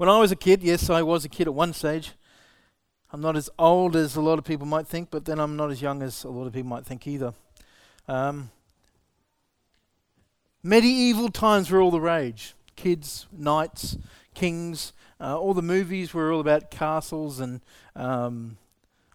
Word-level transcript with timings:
When 0.00 0.08
I 0.08 0.18
was 0.18 0.32
a 0.32 0.36
kid, 0.36 0.62
yes, 0.62 0.88
I 0.88 1.02
was 1.02 1.26
a 1.26 1.28
kid 1.28 1.46
at 1.46 1.52
one 1.52 1.74
stage. 1.74 2.12
I'm 3.12 3.20
not 3.20 3.36
as 3.36 3.50
old 3.58 3.94
as 3.96 4.16
a 4.16 4.22
lot 4.22 4.38
of 4.38 4.46
people 4.46 4.66
might 4.66 4.86
think, 4.86 5.10
but 5.10 5.26
then 5.26 5.38
I'm 5.38 5.56
not 5.56 5.70
as 5.70 5.82
young 5.82 6.00
as 6.00 6.24
a 6.24 6.30
lot 6.30 6.46
of 6.46 6.54
people 6.54 6.70
might 6.70 6.86
think 6.86 7.06
either. 7.06 7.34
Um, 8.08 8.50
medieval 10.62 11.28
times 11.28 11.70
were 11.70 11.82
all 11.82 11.90
the 11.90 12.00
rage. 12.00 12.54
Kids, 12.76 13.26
knights, 13.30 13.98
kings, 14.32 14.94
uh, 15.20 15.38
all 15.38 15.52
the 15.52 15.60
movies 15.60 16.14
were 16.14 16.32
all 16.32 16.40
about 16.40 16.70
castles, 16.70 17.38
and 17.38 17.60
um, 17.94 18.56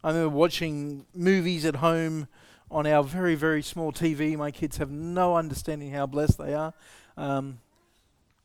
I 0.03 0.09
remember 0.09 0.29
watching 0.29 1.07
movies 1.15 1.65
at 1.65 1.77
home 1.77 2.27
on 2.69 2.85
our 2.85 3.03
very, 3.03 3.33
very 3.33 3.63
small 3.63 3.91
TV. 3.91 4.37
My 4.37 4.51
kids 4.51 4.77
have 4.77 4.91
no 4.91 5.35
understanding 5.35 5.93
how 5.93 6.05
blessed 6.05 6.37
they 6.37 6.53
are. 6.53 6.75
Um, 7.17 7.57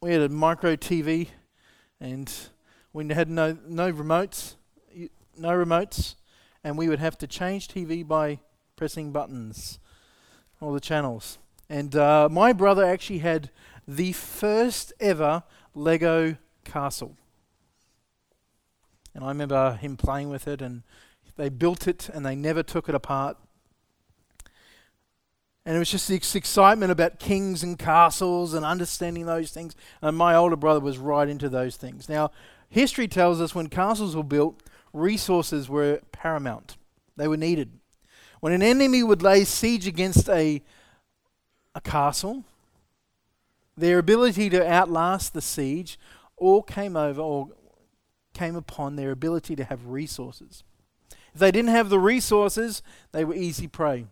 we 0.00 0.12
had 0.12 0.22
a 0.22 0.30
micro 0.30 0.74
TV, 0.74 1.28
and 2.00 2.32
we 2.92 3.06
had 3.08 3.28
no 3.28 3.56
no 3.66 3.92
remotes, 3.92 4.54
no 5.36 5.50
remotes, 5.50 6.14
and 6.64 6.76
we 6.76 6.88
would 6.88 6.98
have 6.98 7.18
to 7.18 7.26
change 7.26 7.68
TV 7.68 8.06
by 8.06 8.40
pressing 8.76 9.12
buttons, 9.12 9.78
all 10.60 10.72
the 10.72 10.80
channels. 10.80 11.38
And 11.68 11.94
uh, 11.94 12.28
my 12.30 12.52
brother 12.52 12.84
actually 12.84 13.18
had 13.18 13.50
the 13.86 14.12
first 14.12 14.92
ever 14.98 15.44
Lego 15.74 16.36
castle. 16.64 17.16
And 19.14 19.24
I 19.24 19.28
remember 19.28 19.74
him 19.74 19.96
playing 19.96 20.30
with 20.30 20.48
it, 20.48 20.62
and 20.62 20.82
they 21.40 21.48
built 21.48 21.88
it 21.88 22.10
and 22.12 22.24
they 22.24 22.36
never 22.36 22.62
took 22.62 22.88
it 22.88 22.94
apart. 22.94 23.38
And 25.66 25.76
it 25.76 25.78
was 25.78 25.90
just 25.90 26.08
this 26.08 26.34
excitement 26.34 26.90
about 26.90 27.18
kings 27.18 27.62
and 27.62 27.78
castles 27.78 28.54
and 28.54 28.64
understanding 28.64 29.26
those 29.26 29.50
things. 29.50 29.76
And 30.00 30.16
my 30.16 30.34
older 30.34 30.56
brother 30.56 30.80
was 30.80 30.98
right 30.98 31.28
into 31.28 31.48
those 31.48 31.76
things. 31.76 32.08
Now, 32.08 32.30
history 32.70 33.06
tells 33.06 33.40
us 33.40 33.54
when 33.54 33.68
castles 33.68 34.16
were 34.16 34.22
built, 34.22 34.62
resources 34.92 35.68
were 35.68 36.00
paramount, 36.12 36.76
they 37.16 37.28
were 37.28 37.36
needed. 37.36 37.72
When 38.40 38.54
an 38.54 38.62
enemy 38.62 39.02
would 39.02 39.22
lay 39.22 39.44
siege 39.44 39.86
against 39.86 40.28
a, 40.30 40.62
a 41.74 41.80
castle, 41.82 42.44
their 43.76 43.98
ability 43.98 44.48
to 44.50 44.66
outlast 44.66 45.34
the 45.34 45.42
siege 45.42 45.98
all 46.36 46.62
came 46.62 46.96
over 46.96 47.20
or 47.20 47.48
came 48.32 48.56
upon 48.56 48.96
their 48.96 49.10
ability 49.10 49.56
to 49.56 49.64
have 49.64 49.86
resources. 49.86 50.64
If 51.34 51.40
they 51.40 51.50
didn't 51.50 51.70
have 51.70 51.90
the 51.90 51.98
resources, 51.98 52.82
they 53.12 53.24
were 53.24 53.34
easy 53.34 53.68
prey. 53.68 54.06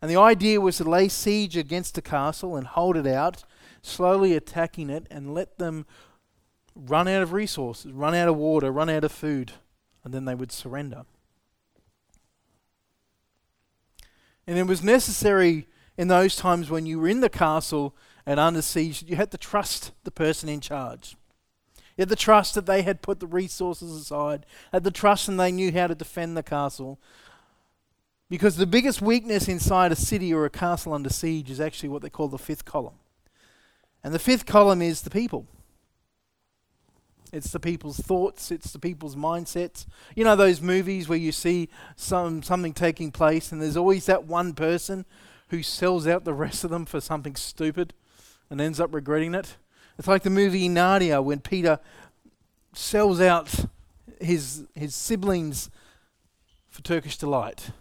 And 0.00 0.10
the 0.10 0.16
idea 0.16 0.60
was 0.60 0.76
to 0.76 0.84
lay 0.84 1.08
siege 1.08 1.56
against 1.56 1.94
the 1.94 2.02
castle 2.02 2.56
and 2.56 2.66
hold 2.66 2.96
it 2.96 3.06
out, 3.06 3.44
slowly 3.82 4.34
attacking 4.34 4.90
it 4.90 5.06
and 5.10 5.34
let 5.34 5.58
them 5.58 5.86
run 6.74 7.08
out 7.08 7.22
of 7.22 7.32
resources, 7.32 7.92
run 7.92 8.14
out 8.14 8.28
of 8.28 8.36
water, 8.36 8.70
run 8.70 8.88
out 8.88 9.04
of 9.04 9.10
food, 9.10 9.52
and 10.04 10.14
then 10.14 10.24
they 10.24 10.34
would 10.34 10.52
surrender. 10.52 11.04
And 14.46 14.56
it 14.56 14.66
was 14.66 14.82
necessary 14.82 15.66
in 15.96 16.08
those 16.08 16.36
times 16.36 16.70
when 16.70 16.86
you 16.86 17.00
were 17.00 17.08
in 17.08 17.20
the 17.20 17.28
castle 17.28 17.94
and 18.24 18.38
under 18.38 18.62
siege, 18.62 19.02
you 19.06 19.16
had 19.16 19.30
to 19.32 19.38
trust 19.38 19.92
the 20.04 20.10
person 20.10 20.48
in 20.48 20.60
charge. 20.60 21.16
You 21.96 22.02
had 22.02 22.08
the 22.08 22.16
trust 22.16 22.54
that 22.54 22.66
they 22.66 22.82
had 22.82 23.02
put 23.02 23.18
the 23.18 23.26
resources 23.26 23.92
aside, 23.92 24.46
had 24.72 24.84
the 24.84 24.92
trust 24.92 25.28
and 25.28 25.38
they 25.38 25.50
knew 25.50 25.72
how 25.72 25.88
to 25.88 25.94
defend 25.94 26.36
the 26.36 26.44
castle. 26.44 27.00
Because 28.30 28.56
the 28.56 28.66
biggest 28.66 29.00
weakness 29.00 29.48
inside 29.48 29.90
a 29.90 29.96
city 29.96 30.34
or 30.34 30.44
a 30.44 30.50
castle 30.50 30.92
under 30.92 31.08
siege 31.08 31.50
is 31.50 31.60
actually 31.60 31.88
what 31.88 32.02
they 32.02 32.10
call 32.10 32.28
the 32.28 32.38
fifth 32.38 32.64
column. 32.64 32.94
And 34.04 34.14
the 34.14 34.18
fifth 34.18 34.44
column 34.44 34.82
is 34.82 35.02
the 35.02 35.10
people. 35.10 35.46
It's 37.32 37.50
the 37.50 37.60
people's 37.60 37.98
thoughts, 37.98 38.50
it's 38.50 38.72
the 38.72 38.78
people's 38.78 39.16
mindsets. 39.16 39.86
You 40.14 40.24
know 40.24 40.36
those 40.36 40.60
movies 40.60 41.08
where 41.08 41.18
you 41.18 41.32
see 41.32 41.68
some 41.96 42.42
something 42.42 42.72
taking 42.72 43.10
place 43.12 43.52
and 43.52 43.60
there's 43.60 43.76
always 43.76 44.06
that 44.06 44.24
one 44.24 44.54
person 44.54 45.04
who 45.48 45.62
sells 45.62 46.06
out 46.06 46.24
the 46.24 46.32
rest 46.46 46.64
of 46.64 46.70
them 46.70 46.86
for 46.86 47.00
something 47.00 47.36
stupid 47.36 47.92
and 48.50 48.60
ends 48.60 48.80
up 48.80 48.94
regretting 48.94 49.34
it? 49.34 49.56
It's 49.98 50.08
like 50.08 50.22
the 50.22 50.30
movie 50.30 50.68
Narnia 50.68 51.22
when 51.22 51.40
Peter 51.40 51.80
sells 52.72 53.20
out 53.20 53.52
his, 54.20 54.64
his 54.74 54.94
siblings 54.94 55.70
for 56.68 56.82
Turkish 56.82 57.18
delight. 57.18 57.72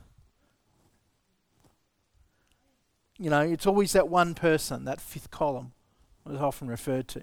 You 3.19 3.29
know, 3.29 3.41
it's 3.41 3.65
always 3.65 3.93
that 3.93 4.09
one 4.09 4.35
person, 4.35 4.85
that 4.85 5.01
fifth 5.01 5.31
column, 5.31 5.73
is 6.29 6.39
often 6.39 6.67
referred 6.67 7.07
to. 7.09 7.21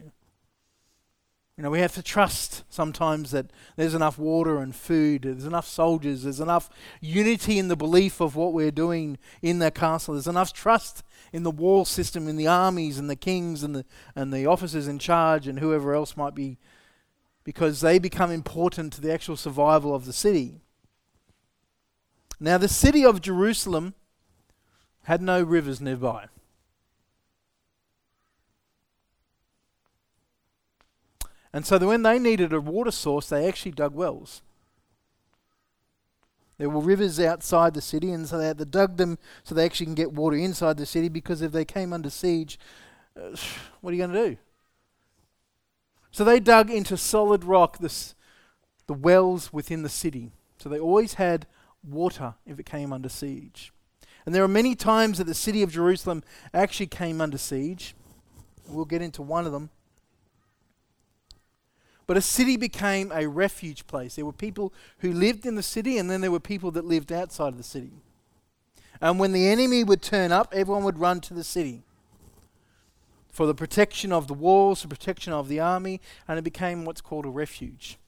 You 1.56 1.62
know, 1.62 1.71
we 1.71 1.78
have 1.81 1.94
to 1.94 2.03
trust 2.03 2.65
sometimes 2.69 3.31
that 3.31 3.47
there's 3.77 3.94
enough 3.94 4.19
water 4.19 4.59
and 4.59 4.75
food, 4.75 5.22
there's 5.22 5.44
enough 5.44 5.69
soldiers, 5.69 6.25
there's 6.25 6.41
enough 6.41 6.69
unity 7.00 7.60
in 7.60 7.69
the 7.69 7.77
belief 7.77 8.21
of 8.21 8.34
what 8.34 8.53
we're 8.53 8.72
doing 8.72 9.19
in 9.41 9.60
the 9.60 9.71
castle, 9.71 10.15
there's 10.15 10.27
enough 10.27 10.53
trust 10.53 11.04
in 11.33 11.44
the 11.44 11.53
wall 11.53 11.84
system, 11.84 12.27
in 12.27 12.37
the 12.37 12.49
armies 12.49 12.99
and 12.99 13.09
the 13.09 13.15
kings 13.15 13.62
and 13.62 13.77
the, 13.77 13.84
and 14.16 14.33
the 14.33 14.47
officers 14.47 14.88
in 14.88 14.99
charge 14.99 15.47
and 15.47 15.60
whoever 15.60 15.94
else 15.94 16.16
might 16.16 16.34
be, 16.34 16.59
because 17.44 17.81
they 17.83 18.00
become 18.00 18.33
important 18.33 18.93
to 18.93 19.00
the 19.00 19.12
actual 19.12 19.37
survival 19.37 19.94
of 19.94 20.06
the 20.06 20.12
city. 20.12 20.60
Now, 22.41 22.59
the 22.59 22.69
city 22.69 23.04
of 23.04 23.21
Jerusalem 23.21 23.94
had 25.04 25.22
no 25.22 25.42
rivers 25.42 25.81
nearby. 25.81 26.26
And 31.53 31.65
so 31.65 31.78
when 31.78 32.03
they 32.03 32.19
needed 32.19 32.53
a 32.53 32.60
water 32.60 32.91
source, 32.91 33.28
they 33.28 33.47
actually 33.47 33.72
dug 33.72 33.94
wells. 33.94 34.42
There 36.59 36.69
were 36.69 36.81
rivers 36.81 37.20
outside 37.20 37.75
the 37.75 37.81
city, 37.81 38.10
and 38.10 38.28
so 38.28 38.38
they 38.38 38.47
had 38.47 38.59
to 38.59 38.65
dug 38.65 38.97
them 38.97 39.19
so 39.44 39.54
they 39.54 39.65
actually 39.65 39.87
can 39.87 39.94
get 39.94 40.12
water 40.12 40.37
inside 40.37 40.76
the 40.76 40.87
city. 40.87 41.09
Because 41.09 41.42
if 41.42 41.53
they 41.53 41.65
came 41.65 41.92
under 41.92 42.10
siege, 42.10 42.59
uh, 43.16 43.36
what 43.81 43.91
are 43.91 43.94
you 43.94 44.06
going 44.06 44.12
to 44.12 44.31
do? 44.31 44.36
So 46.10 46.25
they 46.25 46.41
dug 46.41 46.71
into 46.71 46.97
solid 46.97 47.44
rock 47.44 47.78
this, 47.78 48.15
the 48.86 48.94
wells 48.94 49.53
within 49.53 49.82
the 49.82 49.88
city. 49.88 50.32
So 50.59 50.69
they 50.69 50.78
always 50.78 51.15
had 51.15 51.47
water 51.82 52.34
if 52.47 52.59
it 52.59 52.66
came 52.66 52.92
under 52.92 53.09
siege. 53.09 53.73
And 54.26 54.34
there 54.34 54.42
are 54.42 54.48
many 54.48 54.74
times 54.74 55.18
that 55.18 55.24
the 55.24 55.34
city 55.34 55.62
of 55.62 55.70
Jerusalem 55.70 56.22
actually 56.52 56.86
came 56.86 57.20
under 57.20 57.38
siege. 57.38 57.94
We'll 58.68 58.86
get 58.86 59.02
into 59.02 59.22
one 59.22 59.46
of 59.46 59.52
them. 59.52 59.70
But 62.06 62.16
a 62.16 62.22
city 62.22 62.56
became 62.56 63.12
a 63.12 63.26
refuge 63.26 63.86
place. 63.86 64.16
There 64.16 64.26
were 64.26 64.32
people 64.32 64.72
who 64.98 65.12
lived 65.12 65.46
in 65.46 65.54
the 65.54 65.62
city, 65.62 65.96
and 65.98 66.10
then 66.10 66.20
there 66.20 66.30
were 66.30 66.40
people 66.40 66.70
that 66.72 66.84
lived 66.84 67.12
outside 67.12 67.48
of 67.48 67.56
the 67.56 67.62
city. 67.62 67.92
And 69.00 69.18
when 69.18 69.32
the 69.32 69.48
enemy 69.48 69.84
would 69.84 70.02
turn 70.02 70.32
up, 70.32 70.52
everyone 70.54 70.84
would 70.84 70.98
run 70.98 71.20
to 71.22 71.34
the 71.34 71.44
city 71.44 71.82
for 73.32 73.46
the 73.46 73.54
protection 73.54 74.12
of 74.12 74.28
the 74.28 74.34
walls, 74.34 74.82
the 74.82 74.88
protection 74.88 75.32
of 75.32 75.48
the 75.48 75.58
army, 75.60 76.00
and 76.28 76.38
it 76.38 76.42
became 76.42 76.84
what's 76.84 77.00
called 77.00 77.26
a 77.26 77.30
refuge. 77.30 77.98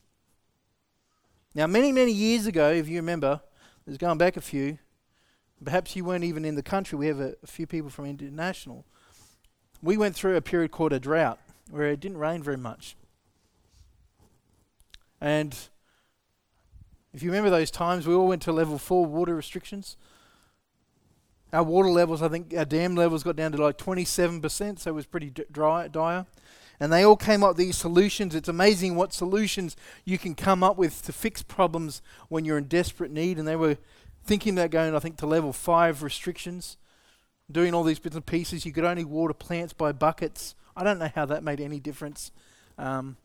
Now, 1.53 1.67
many, 1.67 1.91
many 1.91 2.11
years 2.11 2.45
ago, 2.45 2.71
if 2.71 2.87
you 2.87 2.97
remember, 2.97 3.41
there's 3.85 3.97
going 3.97 4.17
back 4.17 4.37
a 4.37 4.41
few, 4.41 4.77
perhaps 5.63 5.95
you 5.95 6.05
weren't 6.05 6.23
even 6.23 6.45
in 6.45 6.55
the 6.55 6.63
country, 6.63 6.97
we 6.97 7.07
have 7.07 7.19
a, 7.19 7.35
a 7.43 7.47
few 7.47 7.67
people 7.67 7.89
from 7.89 8.05
international. 8.05 8.85
We 9.81 9.97
went 9.97 10.15
through 10.15 10.35
a 10.35 10.41
period 10.41 10.71
called 10.71 10.93
a 10.93 10.99
drought 10.99 11.39
where 11.69 11.87
it 11.87 11.99
didn't 11.99 12.17
rain 12.17 12.41
very 12.41 12.57
much. 12.57 12.95
And 15.19 15.57
if 17.13 17.23
you 17.23 17.31
remember 17.31 17.49
those 17.49 17.71
times, 17.71 18.07
we 18.07 18.13
all 18.13 18.27
went 18.27 18.41
to 18.43 18.51
level 18.51 18.77
four 18.77 19.05
water 19.05 19.35
restrictions. 19.35 19.97
Our 21.51 21.63
water 21.63 21.89
levels, 21.89 22.21
I 22.21 22.27
think 22.27 22.53
our 22.55 22.65
dam 22.65 22.95
levels 22.95 23.23
got 23.23 23.35
down 23.35 23.53
to 23.53 23.57
like 23.57 23.77
27%, 23.77 24.79
so 24.79 24.91
it 24.91 24.93
was 24.93 25.05
pretty 25.05 25.31
dry, 25.51 25.87
dire. 25.87 26.25
And 26.79 26.93
they 26.93 27.03
all 27.03 27.15
came 27.15 27.43
up 27.43 27.51
with 27.51 27.57
these 27.57 27.75
solutions. 27.75 28.35
It's 28.35 28.49
amazing 28.49 28.95
what 28.95 29.13
solutions 29.13 29.75
you 30.05 30.19
can 30.19 30.35
come 30.35 30.63
up 30.63 30.77
with 30.77 31.01
to 31.03 31.11
fix 31.11 31.41
problems 31.41 32.01
when 32.29 32.45
you're 32.45 32.57
in 32.57 32.65
desperate 32.65 33.09
need. 33.09 33.39
And 33.39 33.47
they 33.47 33.55
were 33.55 33.77
thinking 34.27 34.57
about 34.57 34.71
going, 34.71 34.93
I 34.93 34.99
think, 34.99 35.17
to 35.17 35.25
level 35.25 35.53
five 35.53 36.03
restrictions, 36.03 36.77
doing 37.51 37.73
all 37.73 37.83
these 37.83 37.99
bits 37.99 38.15
and 38.15 38.25
pieces. 38.25 38.65
You 38.65 38.73
could 38.73 38.83
only 38.83 39.05
water 39.05 39.33
plants 39.33 39.73
by 39.73 39.91
buckets. 39.93 40.53
I 40.75 40.83
don't 40.83 40.99
know 40.99 41.09
how 41.15 41.25
that 41.25 41.43
made 41.43 41.59
any 41.59 41.79
difference. 41.79 42.31
Um, 42.77 43.17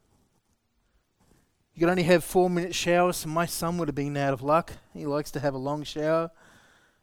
you 1.75 1.81
could 1.81 1.91
only 1.91 2.05
have 2.05 2.23
four 2.23 2.49
minute 2.49 2.75
showers, 2.75 3.19
so 3.19 3.29
my 3.29 3.47
son 3.47 3.79
would 3.79 3.89
have 3.89 3.95
been 3.95 4.17
out 4.17 4.33
of 4.33 4.43
luck. 4.43 4.73
He 4.95 5.07
likes 5.07 5.31
to 5.33 5.41
have 5.41 5.55
a 5.55 5.59
long 5.59 5.85
shower. 5.85 6.31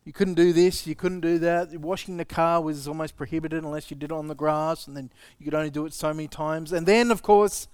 You 0.05 0.13
couldn't 0.13 0.35
do 0.35 0.53
this, 0.53 0.87
you 0.87 0.95
couldn't 0.95 1.19
do 1.21 1.37
that. 1.39 1.77
Washing 1.77 2.17
the 2.17 2.25
car 2.25 2.61
was 2.61 2.87
almost 2.87 3.17
prohibited 3.17 3.63
unless 3.63 3.91
you 3.91 3.97
did 3.97 4.11
it 4.11 4.15
on 4.15 4.27
the 4.27 4.35
grass, 4.35 4.87
and 4.87 4.95
then 4.95 5.11
you 5.37 5.43
could 5.43 5.53
only 5.53 5.69
do 5.69 5.85
it 5.85 5.93
so 5.93 6.13
many 6.13 6.27
times. 6.27 6.71
And 6.71 6.87
then, 6.87 7.11
of 7.11 7.21
course, 7.21 7.67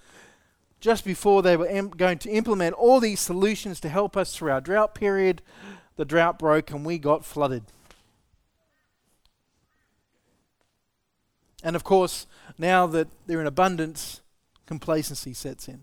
just 0.80 1.06
before 1.06 1.42
they 1.42 1.56
were 1.56 1.68
em- 1.68 1.89
going 1.89 2.18
to 2.19 2.30
implement 2.30 2.75
all 2.75 3.00
these 3.00 3.19
solutions 3.19 3.80
to 3.81 3.89
help 3.89 4.18
us 4.18 4.36
through 4.36 4.51
our 4.51 4.62
drought 4.62 4.95
period, 4.95 5.42
the 5.95 6.06
drought 6.06 6.39
broke 6.39 6.71
and 6.71 6.86
we 6.86 6.97
got 6.97 7.25
flooded. 7.25 7.63
And 11.63 11.75
of 11.75 11.83
course, 11.83 12.27
now 12.57 12.86
that 12.88 13.07
they're 13.25 13.42
in 13.42 13.47
abundance, 13.47 14.21
complacency 14.65 15.33
sets 15.33 15.68
in. 15.68 15.81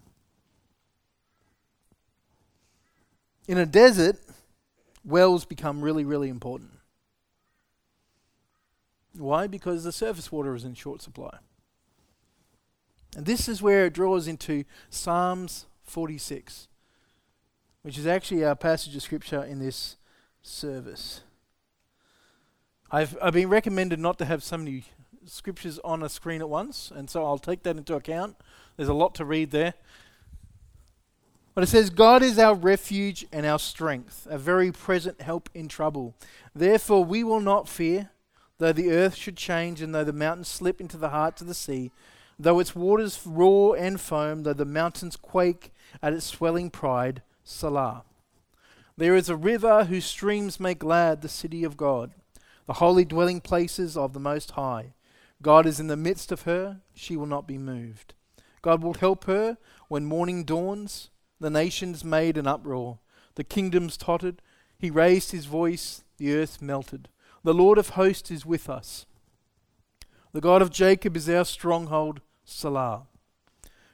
In 3.49 3.59
a 3.59 3.67
desert, 3.67 4.17
wells 5.05 5.44
become 5.44 5.82
really, 5.82 6.05
really 6.05 6.29
important. 6.29 6.70
Why? 9.14 9.47
Because 9.47 9.85
the 9.85 9.93
surface 9.93 10.31
water 10.31 10.55
is 10.55 10.64
in 10.64 10.75
short 10.75 11.03
supply. 11.03 11.38
And 13.17 13.26
this 13.26 13.49
is 13.49 13.61
where 13.61 13.87
it 13.87 13.93
draws 13.93 14.26
into 14.26 14.64
Psalms 14.88 15.67
46, 15.82 16.69
which 17.82 17.99
is 17.99 18.06
actually 18.06 18.44
our 18.44 18.55
passage 18.55 18.97
of 18.97 19.03
scripture 19.03 19.43
in 19.43 19.59
this 19.59 19.97
service. 20.43 21.23
I've, 22.91 23.17
I've 23.23 23.33
been 23.33 23.49
recommended 23.49 23.99
not 23.99 24.19
to 24.19 24.25
have 24.25 24.43
so 24.43 24.59
many 24.59 24.85
scriptures 25.25 25.79
on 25.85 26.03
a 26.03 26.09
screen 26.09 26.41
at 26.41 26.49
once, 26.49 26.93
and 26.94 27.09
so 27.09 27.25
I'll 27.25 27.39
take 27.39 27.62
that 27.62 27.77
into 27.77 27.94
account. 27.94 28.37
There's 28.77 28.89
a 28.89 28.94
lot 28.94 29.15
to 29.17 29.25
read 29.25 29.50
there. 29.50 29.75
But 31.55 31.65
it 31.65 31.69
says, 31.69 31.91
God 31.91 32.23
is 32.23 32.39
our 32.39 32.55
refuge 32.55 33.27
and 33.31 33.44
our 33.44 33.59
strength, 33.59 34.27
a 34.31 34.39
very 34.39 34.73
present 34.73 35.21
help 35.21 35.50
in 35.55 35.69
trouble. 35.69 36.15
Therefore, 36.55 37.05
we 37.05 37.23
will 37.23 37.41
not 37.41 37.69
fear, 37.69 38.11
though 38.59 38.73
the 38.73 38.91
earth 38.91 39.15
should 39.15 39.37
change 39.37 39.83
and 39.83 39.95
though 39.95 40.05
the 40.05 40.12
mountains 40.12 40.49
slip 40.49 40.81
into 40.81 40.97
the 40.97 41.11
heart 41.11 41.41
of 41.41 41.47
the 41.47 41.55
sea, 41.55 41.93
though 42.38 42.59
its 42.59 42.75
waters 42.75 43.21
roar 43.27 43.77
and 43.77 44.00
foam, 44.00 44.45
though 44.45 44.55
the 44.55 44.65
mountains 44.65 45.17
quake 45.17 45.73
at 46.03 46.15
its 46.15 46.25
swelling 46.27 46.71
pride. 46.71 47.23
Selah. 47.45 48.05
There 48.97 49.15
is 49.15 49.29
a 49.29 49.37
river 49.37 49.85
whose 49.85 50.05
streams 50.05 50.61
make 50.61 50.81
glad 50.81 51.23
the 51.23 51.29
city 51.29 51.65
of 51.65 51.77
God, 51.77 52.12
the 52.67 52.75
holy 52.75 53.05
dwelling 53.05 53.41
places 53.41 53.97
of 53.97 54.12
the 54.12 54.21
Most 54.21 54.53
High. 54.53 54.94
God 55.41 55.67
is 55.67 55.81
in 55.81 55.87
the 55.87 55.97
midst 55.97 56.31
of 56.31 56.43
her, 56.43 56.81
she 56.94 57.17
will 57.17 57.27
not 57.27 57.49
be 57.49 57.59
moved. 57.59 58.15
God 58.61 58.83
will 58.83 58.94
help 58.94 59.25
her 59.25 59.56
when 59.89 60.05
morning 60.05 60.44
dawns. 60.44 61.11
The 61.41 61.50
nations 61.50 62.05
made 62.05 62.37
an 62.39 62.47
uproar, 62.47 63.00
the 63.35 63.43
kingdoms 63.43 63.97
tottered. 63.97 64.41
He 64.79 64.91
raised 64.91 65.33
his 65.33 65.47
voice, 65.47 66.05
the 66.19 66.35
earth 66.35 66.62
melted. 66.62 67.09
The 67.43 67.55
Lord 67.55 67.79
of 67.79 67.91
hosts 67.91 68.31
is 68.31 68.47
with 68.47 68.71
us. 68.71 69.06
The 70.33 70.41
God 70.41 70.62
of 70.62 70.71
Jacob 70.71 71.17
is 71.17 71.29
our 71.29 71.45
stronghold, 71.45 72.21
Selah. 72.45 73.06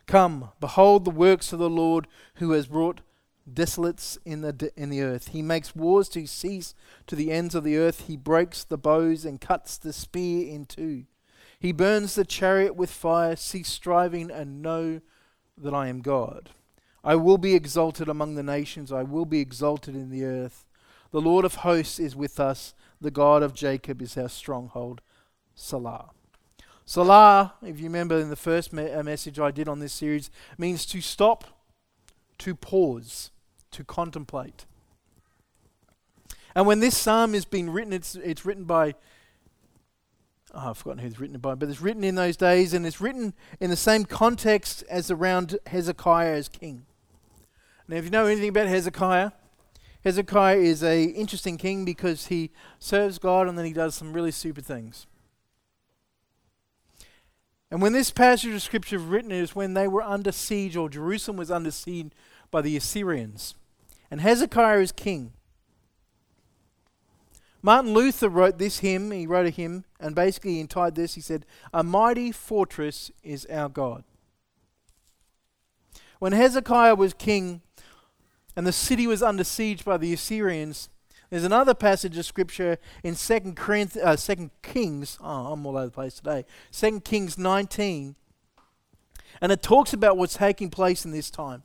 Come, 0.06 0.50
behold 0.60 1.04
the 1.04 1.10
works 1.10 1.52
of 1.52 1.58
the 1.58 1.70
Lord 1.70 2.06
who 2.34 2.50
has 2.50 2.66
brought 2.66 3.00
desolates 3.54 4.18
in 4.24 4.42
the, 4.42 4.72
in 4.76 4.90
the 4.90 5.02
earth. 5.02 5.28
He 5.28 5.42
makes 5.42 5.74
wars 5.74 6.08
to 6.10 6.26
cease 6.26 6.74
to 7.06 7.16
the 7.16 7.30
ends 7.32 7.54
of 7.54 7.64
the 7.64 7.76
earth. 7.76 8.06
He 8.06 8.16
breaks 8.16 8.64
the 8.64 8.78
bows 8.78 9.24
and 9.24 9.40
cuts 9.40 9.76
the 9.76 9.92
spear 9.92 10.48
in 10.48 10.64
two. 10.66 11.04
He 11.58 11.72
burns 11.72 12.14
the 12.14 12.24
chariot 12.24 12.76
with 12.76 12.90
fire. 12.90 13.36
Cease 13.36 13.68
striving 13.68 14.30
and 14.30 14.62
know 14.62 15.00
that 15.56 15.74
I 15.74 15.88
am 15.88 16.00
God. 16.00 16.50
I 17.02 17.16
will 17.16 17.38
be 17.38 17.54
exalted 17.54 18.08
among 18.08 18.34
the 18.34 18.42
nations. 18.42 18.92
I 18.92 19.02
will 19.02 19.24
be 19.24 19.40
exalted 19.40 19.94
in 19.94 20.10
the 20.10 20.24
earth. 20.24 20.66
The 21.10 21.20
Lord 21.20 21.44
of 21.44 21.56
hosts 21.56 21.98
is 21.98 22.14
with 22.14 22.38
us. 22.38 22.74
The 23.00 23.10
God 23.10 23.42
of 23.42 23.54
Jacob 23.54 24.02
is 24.02 24.16
our 24.16 24.28
stronghold. 24.28 25.00
Selah. 25.54 26.10
Selah, 26.84 27.54
if 27.62 27.78
you 27.78 27.84
remember 27.84 28.18
in 28.18 28.30
the 28.30 28.36
first 28.36 28.72
me- 28.72 28.90
uh, 28.90 29.02
message 29.02 29.38
I 29.38 29.50
did 29.50 29.68
on 29.68 29.78
this 29.78 29.92
series, 29.92 30.30
means 30.56 30.86
to 30.86 31.00
stop, 31.00 31.44
to 32.38 32.54
pause, 32.54 33.30
to 33.78 33.84
contemplate. 33.84 34.66
And 36.54 36.66
when 36.66 36.80
this 36.80 36.96
psalm 36.96 37.32
is 37.32 37.44
being 37.44 37.70
written, 37.70 37.92
it's, 37.92 38.16
it's 38.16 38.44
written 38.44 38.64
by 38.64 38.94
oh, 40.52 40.70
I've 40.70 40.78
forgotten 40.78 40.98
who's 40.98 41.20
written 41.20 41.36
it 41.36 41.42
by, 41.42 41.54
but 41.54 41.68
it's 41.68 41.80
written 41.80 42.02
in 42.02 42.16
those 42.16 42.36
days 42.36 42.74
and 42.74 42.84
it's 42.84 43.00
written 43.00 43.34
in 43.60 43.70
the 43.70 43.76
same 43.76 44.04
context 44.04 44.82
as 44.90 45.12
around 45.12 45.58
Hezekiah 45.66 46.34
as 46.34 46.48
king. 46.48 46.86
Now, 47.86 47.96
if 47.96 48.04
you 48.04 48.10
know 48.10 48.26
anything 48.26 48.48
about 48.48 48.66
Hezekiah, 48.66 49.30
Hezekiah 50.02 50.58
is 50.58 50.82
a 50.82 51.04
interesting 51.04 51.56
king 51.56 51.84
because 51.84 52.26
he 52.26 52.50
serves 52.80 53.18
God 53.18 53.46
and 53.46 53.56
then 53.56 53.64
he 53.64 53.72
does 53.72 53.94
some 53.94 54.12
really 54.12 54.32
stupid 54.32 54.66
things. 54.66 55.06
And 57.70 57.80
when 57.80 57.92
this 57.92 58.10
passage 58.10 58.52
of 58.52 58.62
scripture 58.62 58.96
is 58.96 59.02
written 59.02 59.30
is 59.30 59.54
when 59.54 59.74
they 59.74 59.86
were 59.86 60.02
under 60.02 60.32
siege 60.32 60.76
or 60.76 60.88
Jerusalem 60.88 61.36
was 61.36 61.50
under 61.50 61.70
siege 61.70 62.10
by 62.50 62.62
the 62.62 62.76
Assyrians. 62.76 63.54
And 64.10 64.20
Hezekiah 64.20 64.80
is 64.80 64.92
king. 64.92 65.32
Martin 67.60 67.92
Luther 67.92 68.28
wrote 68.28 68.58
this 68.58 68.78
hymn, 68.78 69.10
he 69.10 69.26
wrote 69.26 69.46
a 69.46 69.50
hymn, 69.50 69.84
and 69.98 70.14
basically 70.14 70.60
entitled 70.60 70.94
this, 70.94 71.14
he 71.14 71.20
said, 71.20 71.44
A 71.72 71.82
mighty 71.82 72.30
fortress 72.30 73.10
is 73.22 73.46
our 73.46 73.68
God. 73.68 74.04
When 76.18 76.32
Hezekiah 76.32 76.94
was 76.94 77.14
king 77.14 77.62
and 78.56 78.66
the 78.66 78.72
city 78.72 79.06
was 79.06 79.22
under 79.22 79.44
siege 79.44 79.84
by 79.84 79.96
the 79.96 80.12
Assyrians, 80.12 80.88
there's 81.30 81.44
another 81.44 81.74
passage 81.74 82.16
of 82.16 82.24
scripture 82.24 82.78
in 83.02 83.14
2 83.14 83.54
uh, 84.02 84.16
Kings, 84.62 85.18
oh, 85.20 85.52
I'm 85.52 85.66
all 85.66 85.76
over 85.76 85.86
the 85.86 85.92
place 85.92 86.14
today, 86.14 86.44
2 86.72 87.00
Kings 87.00 87.36
19, 87.36 88.14
and 89.40 89.52
it 89.52 89.62
talks 89.62 89.92
about 89.92 90.16
what's 90.16 90.36
taking 90.36 90.70
place 90.70 91.04
in 91.04 91.10
this 91.10 91.30
time. 91.30 91.62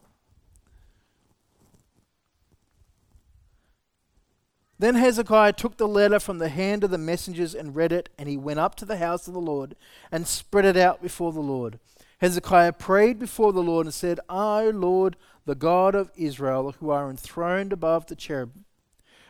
Then 4.79 4.95
Hezekiah 4.95 5.53
took 5.53 5.77
the 5.77 5.87
letter 5.87 6.19
from 6.19 6.39
the 6.39 6.49
hand 6.49 6.83
of 6.83 6.91
the 6.91 6.97
messengers 6.97 7.53
and 7.53 7.75
read 7.75 7.91
it, 7.91 8.09
and 8.17 8.27
he 8.27 8.37
went 8.37 8.59
up 8.59 8.75
to 8.75 8.85
the 8.85 8.97
house 8.97 9.27
of 9.27 9.33
the 9.33 9.39
Lord 9.39 9.75
and 10.11 10.27
spread 10.27 10.65
it 10.65 10.77
out 10.77 11.01
before 11.01 11.31
the 11.31 11.39
Lord. 11.39 11.79
Hezekiah 12.19 12.73
prayed 12.73 13.19
before 13.19 13.53
the 13.53 13.63
Lord 13.63 13.85
and 13.85 13.93
said, 13.93 14.19
O 14.29 14.71
Lord, 14.73 15.15
the 15.45 15.55
God 15.55 15.93
of 15.93 16.11
Israel, 16.15 16.73
who 16.79 16.89
are 16.89 17.09
enthroned 17.09 17.73
above 17.73 18.07
the 18.07 18.15
cherub, 18.15 18.51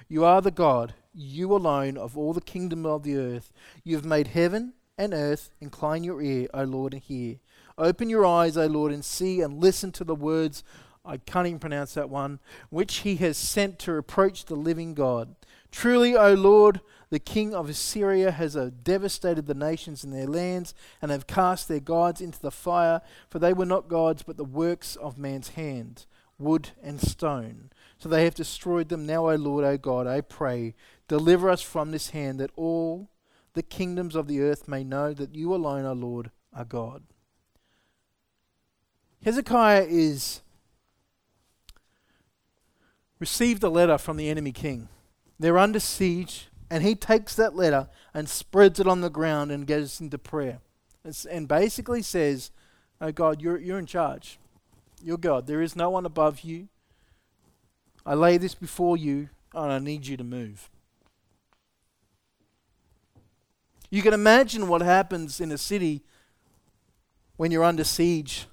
you 0.07 0.23
are 0.23 0.41
the 0.41 0.51
God, 0.51 0.93
you 1.13 1.53
alone, 1.55 1.97
of 1.97 2.17
all 2.17 2.33
the 2.33 2.41
kingdom 2.41 2.85
of 2.85 3.03
the 3.03 3.17
earth. 3.17 3.51
You 3.83 3.95
have 3.95 4.05
made 4.05 4.27
heaven 4.27 4.73
and 4.97 5.13
earth. 5.13 5.49
Incline 5.59 6.03
your 6.03 6.21
ear, 6.21 6.47
O 6.53 6.63
Lord, 6.63 6.93
and 6.93 7.01
hear. 7.01 7.37
Open 7.77 8.09
your 8.09 8.25
eyes, 8.25 8.55
O 8.57 8.67
Lord, 8.67 8.91
and 8.91 9.03
see 9.03 9.41
and 9.41 9.59
listen 9.59 9.91
to 9.93 10.03
the 10.03 10.15
words 10.15 10.63
I 11.05 11.17
can't 11.17 11.47
even 11.47 11.59
pronounce 11.59 11.93
that 11.95 12.09
one, 12.09 12.39
which 12.69 12.97
he 12.97 13.17
has 13.17 13.37
sent 13.37 13.77
to 13.79 13.91
reproach 13.91 14.45
the 14.45 14.55
living 14.55 14.93
God. 14.93 15.35
Truly, 15.69 16.15
O 16.15 16.33
Lord, 16.33 16.79
the 17.09 17.19
king 17.19 17.53
of 17.53 17.67
Assyria 17.67 18.31
has 18.31 18.55
uh, 18.55 18.69
devastated 18.83 19.45
the 19.45 19.53
nations 19.53 20.03
and 20.03 20.13
their 20.13 20.27
lands, 20.27 20.73
and 21.01 21.11
have 21.11 21.27
cast 21.27 21.67
their 21.67 21.81
gods 21.81 22.21
into 22.21 22.39
the 22.39 22.51
fire, 22.51 23.01
for 23.29 23.39
they 23.39 23.53
were 23.53 23.65
not 23.65 23.89
gods, 23.89 24.23
but 24.23 24.37
the 24.37 24.45
works 24.45 24.95
of 24.95 25.17
man's 25.17 25.49
hand, 25.49 26.05
wood 26.39 26.69
and 26.81 27.01
stone. 27.01 27.71
So 27.97 28.07
they 28.07 28.23
have 28.23 28.35
destroyed 28.35 28.89
them. 28.89 29.05
Now, 29.05 29.29
O 29.29 29.35
Lord, 29.35 29.65
O 29.65 29.77
God, 29.77 30.07
I 30.07 30.21
pray, 30.21 30.73
deliver 31.07 31.49
us 31.49 31.61
from 31.61 31.91
this 31.91 32.11
hand, 32.11 32.39
that 32.39 32.51
all 32.55 33.09
the 33.53 33.63
kingdoms 33.63 34.15
of 34.15 34.27
the 34.27 34.41
earth 34.41 34.67
may 34.67 34.83
know 34.83 35.13
that 35.13 35.35
you 35.35 35.53
alone, 35.53 35.85
O 35.85 35.93
Lord, 35.93 36.31
are 36.53 36.65
God. 36.65 37.03
Hezekiah 39.23 39.85
is 39.89 40.42
received 43.23 43.63
a 43.63 43.69
letter 43.69 43.97
from 43.97 44.17
the 44.17 44.29
enemy 44.29 44.51
king. 44.51 44.89
They're 45.39 45.57
under 45.57 45.79
siege, 45.79 46.49
and 46.69 46.83
he 46.83 46.93
takes 46.93 47.37
that 47.37 47.55
letter 47.55 47.87
and 48.13 48.27
spreads 48.27 48.81
it 48.81 48.87
on 48.87 48.99
the 48.99 49.09
ground 49.09 49.49
and 49.49 49.65
goes 49.65 50.01
into 50.01 50.17
prayer. 50.17 50.59
And 51.31 51.47
basically 51.47 52.01
says, 52.01 52.51
Oh 52.99 53.13
God, 53.13 53.41
you're, 53.41 53.57
you're 53.57 53.79
in 53.79 53.85
charge. 53.85 54.39
You're 55.01 55.17
God. 55.17 55.47
There 55.47 55.61
is 55.61 55.73
no 55.73 55.89
one 55.89 56.05
above 56.05 56.41
you. 56.41 56.67
I 58.05 58.13
lay 58.13 58.35
this 58.37 58.55
before 58.55 58.97
you, 58.97 59.29
and 59.53 59.71
I 59.71 59.79
need 59.79 60.05
you 60.05 60.17
to 60.17 60.23
move. 60.25 60.69
You 63.89 64.01
can 64.01 64.13
imagine 64.13 64.67
what 64.67 64.81
happens 64.81 65.39
in 65.39 65.49
a 65.53 65.57
city 65.57 66.03
when 67.37 67.51
you're 67.51 67.63
under 67.63 67.85
siege, 67.85 68.47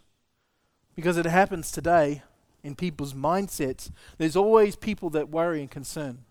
because 0.94 1.16
it 1.16 1.26
happens 1.26 1.72
today 1.72 2.22
in 2.62 2.74
people's 2.74 3.14
mindsets, 3.14 3.90
there's 4.18 4.36
always 4.36 4.76
people 4.76 5.10
that 5.10 5.28
worry 5.28 5.60
and 5.60 5.70
concern. 5.70 6.24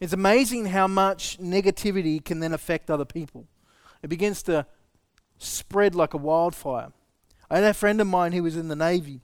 It's 0.00 0.12
amazing 0.12 0.66
how 0.66 0.88
much 0.88 1.38
negativity 1.38 2.24
can 2.24 2.40
then 2.40 2.52
affect 2.52 2.90
other 2.90 3.04
people. 3.04 3.46
It 4.02 4.08
begins 4.08 4.42
to 4.44 4.66
spread 5.38 5.94
like 5.94 6.12
a 6.12 6.18
wildfire. 6.18 6.92
I 7.48 7.56
had 7.56 7.64
a 7.64 7.74
friend 7.74 8.00
of 8.00 8.06
mine 8.06 8.32
who 8.32 8.42
was 8.42 8.56
in 8.56 8.68
the 8.68 8.76
Navy. 8.76 9.20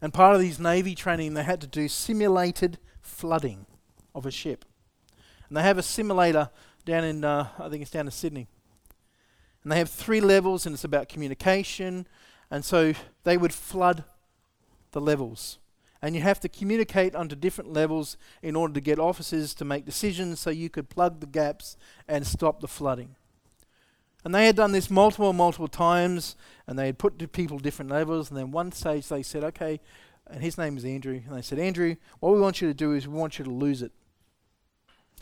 And 0.00 0.14
part 0.14 0.36
of 0.36 0.42
his 0.42 0.58
Navy 0.58 0.94
training, 0.94 1.34
they 1.34 1.42
had 1.42 1.60
to 1.60 1.66
do 1.66 1.88
simulated 1.88 2.78
flooding 3.00 3.66
of 4.14 4.24
a 4.24 4.30
ship. 4.30 4.64
And 5.48 5.56
they 5.56 5.62
have 5.62 5.78
a 5.78 5.82
simulator 5.82 6.50
down 6.84 7.04
in, 7.04 7.24
uh, 7.24 7.48
I 7.58 7.68
think 7.68 7.82
it's 7.82 7.90
down 7.90 8.06
in 8.06 8.12
Sydney. 8.12 8.46
And 9.62 9.72
they 9.72 9.78
have 9.78 9.90
three 9.90 10.20
levels, 10.20 10.64
and 10.64 10.74
it's 10.74 10.84
about 10.84 11.08
communication, 11.08 12.06
and 12.50 12.64
so 12.64 12.94
they 13.24 13.36
would 13.36 13.52
flood 13.52 14.04
the 14.92 15.00
levels. 15.00 15.58
And 16.02 16.14
you 16.14 16.22
have 16.22 16.40
to 16.40 16.48
communicate 16.48 17.14
onto 17.14 17.34
different 17.34 17.72
levels 17.72 18.16
in 18.42 18.54
order 18.54 18.74
to 18.74 18.80
get 18.80 18.98
officers 18.98 19.54
to 19.54 19.64
make 19.64 19.84
decisions 19.84 20.40
so 20.40 20.50
you 20.50 20.68
could 20.68 20.88
plug 20.88 21.20
the 21.20 21.26
gaps 21.26 21.76
and 22.06 22.26
stop 22.26 22.60
the 22.60 22.68
flooding. 22.68 23.16
And 24.24 24.34
they 24.34 24.46
had 24.46 24.56
done 24.56 24.72
this 24.72 24.90
multiple, 24.90 25.32
multiple 25.32 25.68
times, 25.68 26.36
and 26.66 26.78
they 26.78 26.86
had 26.86 26.98
put 26.98 27.32
people 27.32 27.58
different 27.58 27.90
levels. 27.90 28.28
And 28.28 28.38
then 28.38 28.50
one 28.50 28.72
stage 28.72 29.08
they 29.08 29.22
said, 29.22 29.44
okay, 29.44 29.80
and 30.26 30.42
his 30.42 30.58
name 30.58 30.76
is 30.76 30.84
Andrew. 30.84 31.20
And 31.26 31.36
they 31.36 31.42
said, 31.42 31.58
Andrew, 31.58 31.96
what 32.20 32.32
we 32.32 32.40
want 32.40 32.60
you 32.60 32.68
to 32.68 32.74
do 32.74 32.92
is 32.92 33.06
we 33.06 33.14
want 33.14 33.38
you 33.38 33.44
to 33.44 33.50
lose 33.50 33.82
it. 33.82 33.92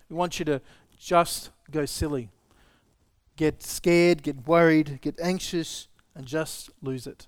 We 0.08 0.16
want 0.16 0.38
you 0.38 0.44
to 0.46 0.60
just 0.98 1.50
go 1.70 1.84
silly, 1.84 2.30
get 3.36 3.62
scared, 3.62 4.22
get 4.22 4.46
worried, 4.46 5.00
get 5.02 5.20
anxious, 5.20 5.88
and 6.14 6.26
just 6.26 6.70
lose 6.82 7.06
it. 7.06 7.26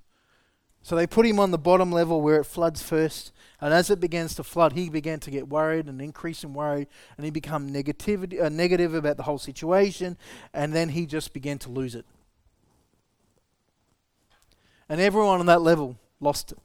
So 0.83 0.95
they 0.95 1.07
put 1.09 1.27
him 1.27 1.41
on 1.41 1.51
the 1.51 1.59
bottom 1.59 1.91
level 1.91 2.21
where 2.21 2.41
it 2.41 2.45
floods 2.45 2.81
first. 2.81 3.33
And 3.61 3.75
as 3.75 3.91
it 3.91 3.99
begins 3.99 4.37
to 4.37 4.45
flood, 4.45 4.75
he 4.75 4.89
began 4.89 5.19
to 5.21 5.33
get 5.33 5.49
worried 5.49 5.87
and 5.87 6.01
increase 6.01 6.45
in 6.45 6.55
worry, 6.55 6.87
and 7.17 7.25
he 7.25 7.31
became 7.31 7.71
negativity, 7.71 8.41
uh, 8.41 8.49
negative 8.49 8.95
about 8.95 9.17
the 9.17 9.25
whole 9.25 9.39
situation, 9.39 10.17
and 10.55 10.73
then 10.73 10.91
he 10.91 11.05
just 11.05 11.33
began 11.33 11.59
to 11.59 11.71
lose 11.71 11.97
it. 11.97 12.05
And 14.89 15.01
everyone 15.01 15.41
on 15.41 15.47
that 15.47 15.63
level 15.63 15.97
lost 16.21 16.53
it. 16.53 16.59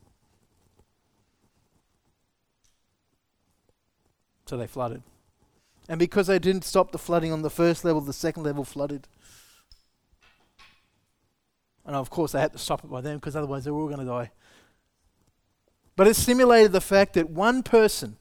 So 4.46 4.58
they 4.58 4.68
flooded. 4.68 5.02
And 5.90 5.98
because 5.98 6.28
they 6.28 6.38
didn't 6.38 6.66
stop 6.66 6.92
the 6.92 6.98
flooding 7.00 7.32
on 7.32 7.42
the 7.42 7.50
first 7.50 7.84
level, 7.84 8.02
the 8.02 8.14
second 8.14 8.44
level 8.44 8.64
flooded. 8.64 9.08
And 11.86 11.96
of 11.96 12.10
course, 12.10 12.34
they 12.34 12.40
had 12.40 12.54
to 12.54 12.60
stop 12.60 12.84
it 12.84 12.90
by 12.90 13.02
them 13.02 13.18
because 13.18 13.36
otherwise 13.36 13.66
they 13.66 13.72
were 13.72 13.82
all 13.82 13.88
going 13.88 14.00
to 14.00 14.06
die. 14.06 14.32
But 15.96 16.08
it 16.08 16.16
simulated 16.16 16.72
the 16.72 16.82
fact 16.82 17.14
that 17.14 17.30
one 17.30 17.64
person 17.64 18.18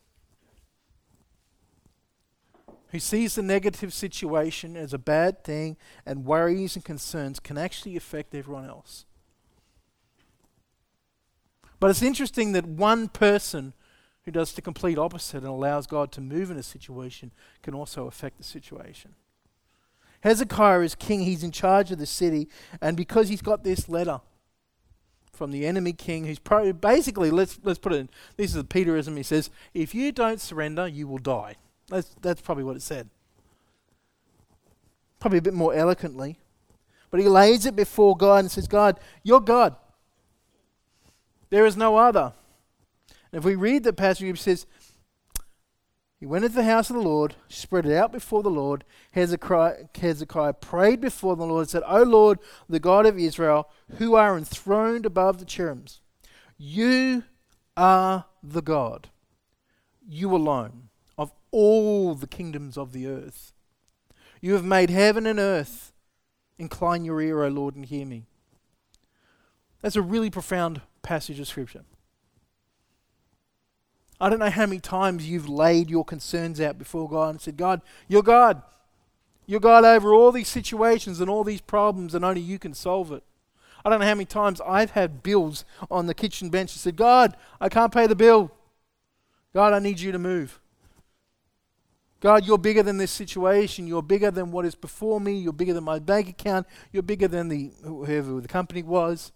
who 2.88 2.99
sees 2.99 3.37
the 3.37 3.43
negative 3.43 3.93
situation 3.93 4.76
as 4.76 4.93
a 4.93 4.99
bad 4.99 5.45
thing 5.45 5.76
and 6.05 6.25
worries 6.25 6.75
and 6.75 6.85
concerns 6.85 7.38
can 7.38 7.57
actually 7.57 7.97
affect 7.97 8.35
everyone 8.35 8.67
else. 8.67 9.05
But 11.79 11.90
it's 11.90 12.02
interesting 12.02 12.52
that 12.52 12.67
one 12.67 13.09
person 13.09 13.75
who 14.25 14.31
does 14.31 14.52
the 14.52 14.61
complete 14.61 14.99
opposite 14.99 15.38
and 15.38 15.47
allows 15.47 15.87
God 15.87 16.12
to 16.12 16.21
move 16.21 16.50
in 16.50 16.57
a 16.57 16.62
situation 16.62 17.33
can 17.62 17.75
also 17.75 18.07
affect 18.07 18.38
the 18.38 18.45
situation. 18.45 19.14
Hezekiah 20.21 20.81
is 20.81 20.95
king, 20.95 21.21
he's 21.21 21.43
in 21.43 21.50
charge 21.50 21.91
of 21.91 21.99
the 21.99 22.07
city, 22.07 22.49
and 22.81 22.97
because 22.97 23.29
he's 23.29 23.43
got 23.43 23.65
this 23.65 23.89
letter 23.89 24.21
from 25.33 25.50
the 25.50 25.67
enemy 25.67 25.95
king, 25.95 26.27
who's 26.27 26.39
pro- 26.39 26.73
basically, 26.73 27.31
let's, 27.31 27.59
let's 27.62 27.79
put 27.79 27.95
it 27.95 28.00
in, 28.00 28.09
this 28.37 28.55
is 28.55 28.62
Peterism, 28.65 29.17
he 29.17 29.23
says, 29.23 29.49
if 29.73 29.95
you 29.95 30.12
don't 30.12 30.41
surrender, 30.41 30.87
you 30.87 31.09
will 31.09 31.19
die. 31.19 31.57
That's, 31.89 32.15
that's 32.21 32.43
probably 32.43 32.65
what 32.65 32.77
it 32.77 32.83
said. 32.83 33.09
Probably 35.19 35.39
a 35.39 35.43
bit 35.43 35.55
more 35.55 35.75
eloquently. 35.75 36.39
But 37.11 37.21
he 37.21 37.29
lays 37.29 37.67
it 37.67 37.75
before 37.75 38.17
God 38.17 38.41
and 38.41 38.50
says, 38.50 38.69
God, 38.69 39.00
you're 39.23 39.41
God. 39.41 39.75
There 41.49 41.67
is 41.67 41.77
no 41.77 41.97
other. 41.97 42.33
And 43.33 43.39
if 43.39 43.45
we 43.45 43.55
read 43.55 43.83
the 43.83 43.93
passage, 43.93 44.29
it 44.29 44.39
says, 44.39 44.67
he 46.21 46.27
went 46.27 46.45
into 46.45 46.57
the 46.57 46.65
house 46.65 46.91
of 46.91 46.97
the 46.97 47.03
Lord, 47.03 47.35
spread 47.49 47.87
it 47.87 47.97
out 47.97 48.12
before 48.12 48.43
the 48.43 48.50
Lord. 48.50 48.85
Hezekiah, 49.12 49.87
Hezekiah 49.99 50.53
prayed 50.53 51.00
before 51.00 51.35
the 51.35 51.47
Lord 51.47 51.62
and 51.62 51.71
said, 51.71 51.83
O 51.87 52.03
Lord, 52.03 52.39
the 52.69 52.79
God 52.79 53.07
of 53.07 53.19
Israel, 53.19 53.71
who 53.97 54.15
are 54.15 54.37
enthroned 54.37 55.07
above 55.07 55.39
the 55.39 55.47
cherubims, 55.47 56.03
you 56.59 57.25
are 57.75 58.27
the 58.43 58.61
God, 58.61 59.09
you 60.07 60.37
alone, 60.37 60.91
of 61.17 61.33
all 61.50 62.15
the 62.15 62.27
kingdoms 62.27 62.77
of 62.77 62.93
the 62.93 63.07
earth. 63.07 63.55
You 64.43 64.53
have 64.53 64.65
made 64.65 64.91
heaven 64.91 65.25
and 65.27 65.39
earth. 65.39 65.93
Incline 66.59 67.07
your 67.07 67.23
ear, 67.23 67.43
O 67.45 67.49
Lord, 67.49 67.77
and 67.77 67.87
hear 67.87 68.05
me. 68.05 68.27
That's 69.81 69.97
a 69.97 70.03
really 70.03 70.29
profound 70.29 70.83
passage 71.00 71.41
of 71.41 71.49
Scripture. 71.49 71.85
I 74.21 74.29
don't 74.29 74.39
know 74.39 74.50
how 74.50 74.67
many 74.67 74.81
times 74.81 75.29
you've 75.29 75.49
laid 75.49 75.89
your 75.89 76.05
concerns 76.05 76.61
out 76.61 76.79
before 76.79 77.09
God 77.09 77.31
and 77.31 77.41
said, 77.41 77.57
God, 77.57 77.81
you're 78.07 78.23
God. 78.23 78.62
You're 79.47 79.61
God 79.61 79.85
over 79.85 80.12
all 80.12 80.31
these 80.31 80.49
situations 80.49 81.21
and 81.21 81.31
all 81.31 81.43
these 81.43 81.61
problems, 81.61 82.15
and 82.15 82.25
only 82.25 82.41
you 82.41 82.59
can 82.59 82.75
solve 82.75 83.11
it. 83.12 83.25
I 83.85 83.89
don't 83.89 84.00
know 84.00 84.07
how 84.07 84.15
many 84.15 84.27
times 84.27 84.61
I've 84.61 84.91
had 84.91 85.23
bills 85.23 85.65
on 85.91 86.07
the 86.07 86.15
kitchen 86.15 86.50
bench 86.50 86.73
and 86.73 86.81
said, 86.81 86.97
God, 86.97 87.37
I 87.61 87.69
can't 87.69 87.93
pay 87.93 88.07
the 88.07 88.15
bill. 88.15 88.53
God, 89.55 89.73
I 89.73 89.79
need 89.79 89.99
you 89.99 90.12
to 90.12 90.19
move. 90.19 90.61
God, 92.21 92.47
you're 92.47 92.59
bigger 92.59 92.83
than 92.83 92.99
this 92.99 93.11
situation. 93.11 93.87
You're 93.87 94.03
bigger 94.03 94.31
than 94.31 94.53
what 94.53 94.67
is 94.67 94.75
before 94.75 95.21
me. 95.21 95.33
You're 95.39 95.55
bigger 95.55 95.73
than 95.73 95.85
my 95.85 95.99
bank 95.99 96.29
account. 96.29 96.67
You're 96.93 97.03
bigger 97.03 97.27
than 97.27 97.49
the 97.49 97.73
whoever 97.83 98.41
the 98.41 98.49
company 98.49 98.83
was. 98.83 99.33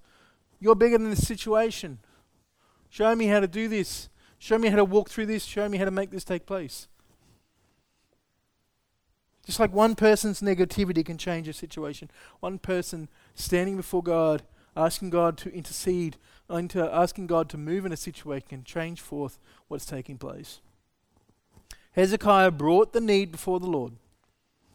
You're 0.60 0.74
bigger 0.74 0.98
than 0.98 1.10
this 1.10 1.26
situation. 1.26 1.98
Show 2.90 3.16
me 3.16 3.26
how 3.26 3.40
to 3.40 3.48
do 3.48 3.66
this. 3.68 4.10
Show 4.38 4.58
me 4.58 4.68
how 4.68 4.76
to 4.76 4.84
walk 4.84 5.08
through 5.08 5.26
this. 5.26 5.44
Show 5.44 5.68
me 5.68 5.78
how 5.78 5.84
to 5.84 5.90
make 5.90 6.10
this 6.10 6.24
take 6.24 6.46
place. 6.46 6.88
Just 9.46 9.60
like 9.60 9.72
one 9.72 9.94
person's 9.94 10.40
negativity 10.40 11.04
can 11.04 11.18
change 11.18 11.48
a 11.48 11.52
situation, 11.52 12.10
one 12.40 12.58
person 12.58 13.08
standing 13.34 13.76
before 13.76 14.02
God, 14.02 14.42
asking 14.74 15.10
God 15.10 15.36
to 15.38 15.52
intercede, 15.52 16.16
asking 16.48 17.26
God 17.26 17.48
to 17.50 17.58
move 17.58 17.84
in 17.84 17.92
a 17.92 17.96
situation 17.96 18.46
can 18.48 18.64
change 18.64 19.00
forth 19.00 19.38
what's 19.68 19.84
taking 19.84 20.16
place. 20.16 20.60
Hezekiah 21.92 22.52
brought 22.52 22.92
the 22.92 23.00
need 23.00 23.30
before 23.30 23.60
the 23.60 23.66
Lord. 23.66 23.92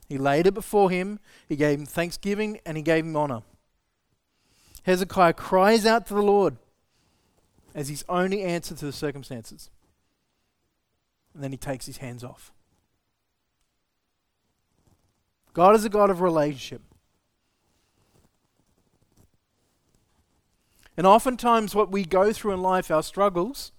He 0.08 0.18
laid 0.18 0.48
it 0.48 0.54
before 0.54 0.90
him, 0.90 1.20
he 1.48 1.56
gave 1.56 1.80
him 1.80 1.86
thanksgiving, 1.86 2.60
and 2.66 2.78
he 2.78 2.84
gave 2.84 3.06
him 3.06 3.16
honor. 3.16 3.42
Hezekiah 4.84 5.34
cries 5.34 5.86
out 5.86 6.06
to 6.08 6.14
the 6.14 6.22
Lord 6.22 6.58
as 7.76 7.90
his 7.90 8.04
only 8.10 8.44
answer 8.44 8.76
to 8.76 8.86
the 8.86 8.92
circumstances. 8.92 9.70
And 11.34 11.44
then 11.44 11.52
he 11.52 11.58
takes 11.58 11.86
his 11.86 11.98
hands 11.98 12.24
off. 12.24 12.52
God 15.54 15.76
is 15.76 15.86
a 15.86 15.90
God 15.90 16.10
of 16.10 16.22
relationship. 16.22 16.82
And 20.98 21.08
oftentimes, 21.08 21.74
what 21.74 21.92
we 21.92 22.04
go 22.04 22.34
through 22.34 22.54
in 22.54 22.62
life, 22.62 22.92
our 22.92 23.04
struggles, 23.04 23.72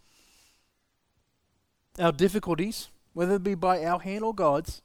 our 1.99 2.13
difficulties, 2.13 2.89
whether 3.13 3.35
it 3.35 3.43
be 3.43 3.55
by 3.55 3.85
our 3.85 4.01
hand 4.01 4.25
or 4.25 4.35
God's, 4.35 4.81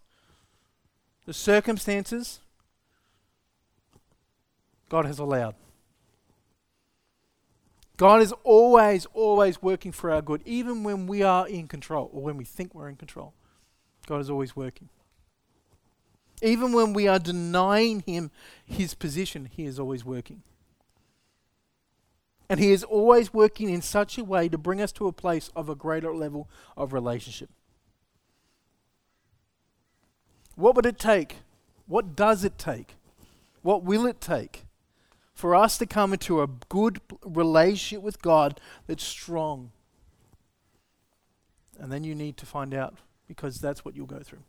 the 1.25 1.33
circumstances, 1.33 2.39
God 4.89 5.05
has 5.05 5.17
allowed. 5.17 5.55
God 7.98 8.22
is 8.22 8.34
always, 8.44 9.06
always 9.14 9.62
working 9.62 9.92
for 9.92 10.12
our 10.12 10.22
good, 10.22 10.42
even 10.46 10.84
when 10.84 11.08
we 11.08 11.24
are 11.24 11.48
in 11.48 11.68
control 11.68 12.10
or 12.14 12.22
when 12.22 12.36
we 12.36 12.44
think 12.44 12.75
we're 12.75 12.90
in 12.90 12.98
control. 12.98 13.34
God 14.06 14.20
is 14.20 14.30
always 14.30 14.56
working. 14.56 14.90
Even 16.42 16.74
when 16.74 16.94
we 16.94 17.08
are 17.08 17.20
denying 17.20 18.02
Him 18.06 18.32
His 18.66 18.94
position, 18.94 19.46
He 19.46 19.66
is 19.66 19.80
always 19.80 20.04
working. 20.04 20.44
And 22.50 22.60
He 22.60 22.72
is 22.72 22.84
always 22.84 23.34
working 23.34 23.70
in 23.70 23.82
such 23.82 24.18
a 24.18 24.24
way 24.24 24.50
to 24.50 24.58
bring 24.58 24.82
us 24.82 24.92
to 24.94 25.08
a 25.08 25.14
place 25.14 25.50
of 25.56 25.70
a 25.70 25.75
greater 25.75 26.14
level 26.14 26.50
of 26.75 26.92
relationship. 26.92 27.50
What 30.56 30.75
would 30.75 30.86
it 30.86 31.00
take? 31.00 31.38
What 31.88 32.16
does 32.16 32.44
it 32.44 32.58
take? 32.58 32.96
What 33.62 33.84
will 33.84 34.06
it 34.06 34.20
take 34.20 34.64
for 35.36 35.54
us 35.54 35.77
to 35.77 35.86
come 35.86 36.13
into 36.13 36.42
a 36.42 36.48
good 36.48 37.01
relationship 37.24 38.01
with 38.01 38.22
God 38.22 38.60
that's 38.88 39.04
strong. 39.04 39.72
And 41.77 41.92
then 41.92 42.06
you 42.06 42.15
need 42.15 42.38
to 42.38 42.46
find 42.46 42.74
out 42.74 42.96
because 43.27 43.60
that's 43.60 43.84
what 43.84 43.96
you'll 43.96 44.06
go 44.06 44.22
through. 44.24 44.44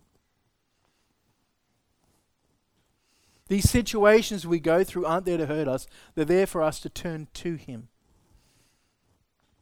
These 3.48 3.68
situations 3.68 4.46
we 4.46 4.60
go 4.60 4.84
through 4.84 5.06
aren't 5.06 5.26
there 5.26 5.36
to 5.36 5.46
hurt 5.46 5.68
us, 5.68 5.86
they're 6.14 6.24
there 6.24 6.46
for 6.46 6.62
us 6.62 6.80
to 6.80 6.88
turn 6.88 7.28
to 7.34 7.56
Him 7.56 7.88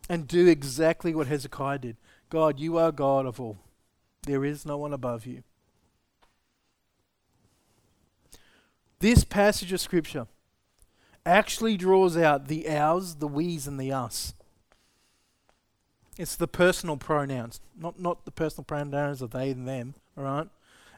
and 0.08 0.28
do 0.28 0.46
exactly 0.46 1.14
what 1.14 1.26
Hezekiah 1.26 1.78
did. 1.78 1.96
God, 2.28 2.60
you 2.60 2.76
are 2.76 2.92
God 2.92 3.24
of 3.24 3.40
all, 3.40 3.58
there 4.22 4.44
is 4.44 4.66
no 4.66 4.76
one 4.76 4.92
above 4.92 5.26
you. 5.26 5.42
This 9.00 9.24
passage 9.24 9.72
of 9.72 9.80
Scripture 9.80 10.26
actually 11.26 11.76
draws 11.76 12.16
out 12.16 12.48
the 12.48 12.68
ours, 12.68 13.16
the 13.16 13.28
we's, 13.28 13.66
and 13.66 13.78
the 13.80 13.92
us. 13.92 14.34
It's 16.16 16.36
the 16.36 16.46
personal 16.46 16.96
pronouns, 16.96 17.60
not, 17.76 17.98
not 17.98 18.24
the 18.24 18.30
personal 18.30 18.64
pronouns 18.64 19.20
of 19.20 19.30
they 19.30 19.50
and 19.50 19.66
them, 19.66 19.94
all 20.16 20.24
right? 20.24 20.48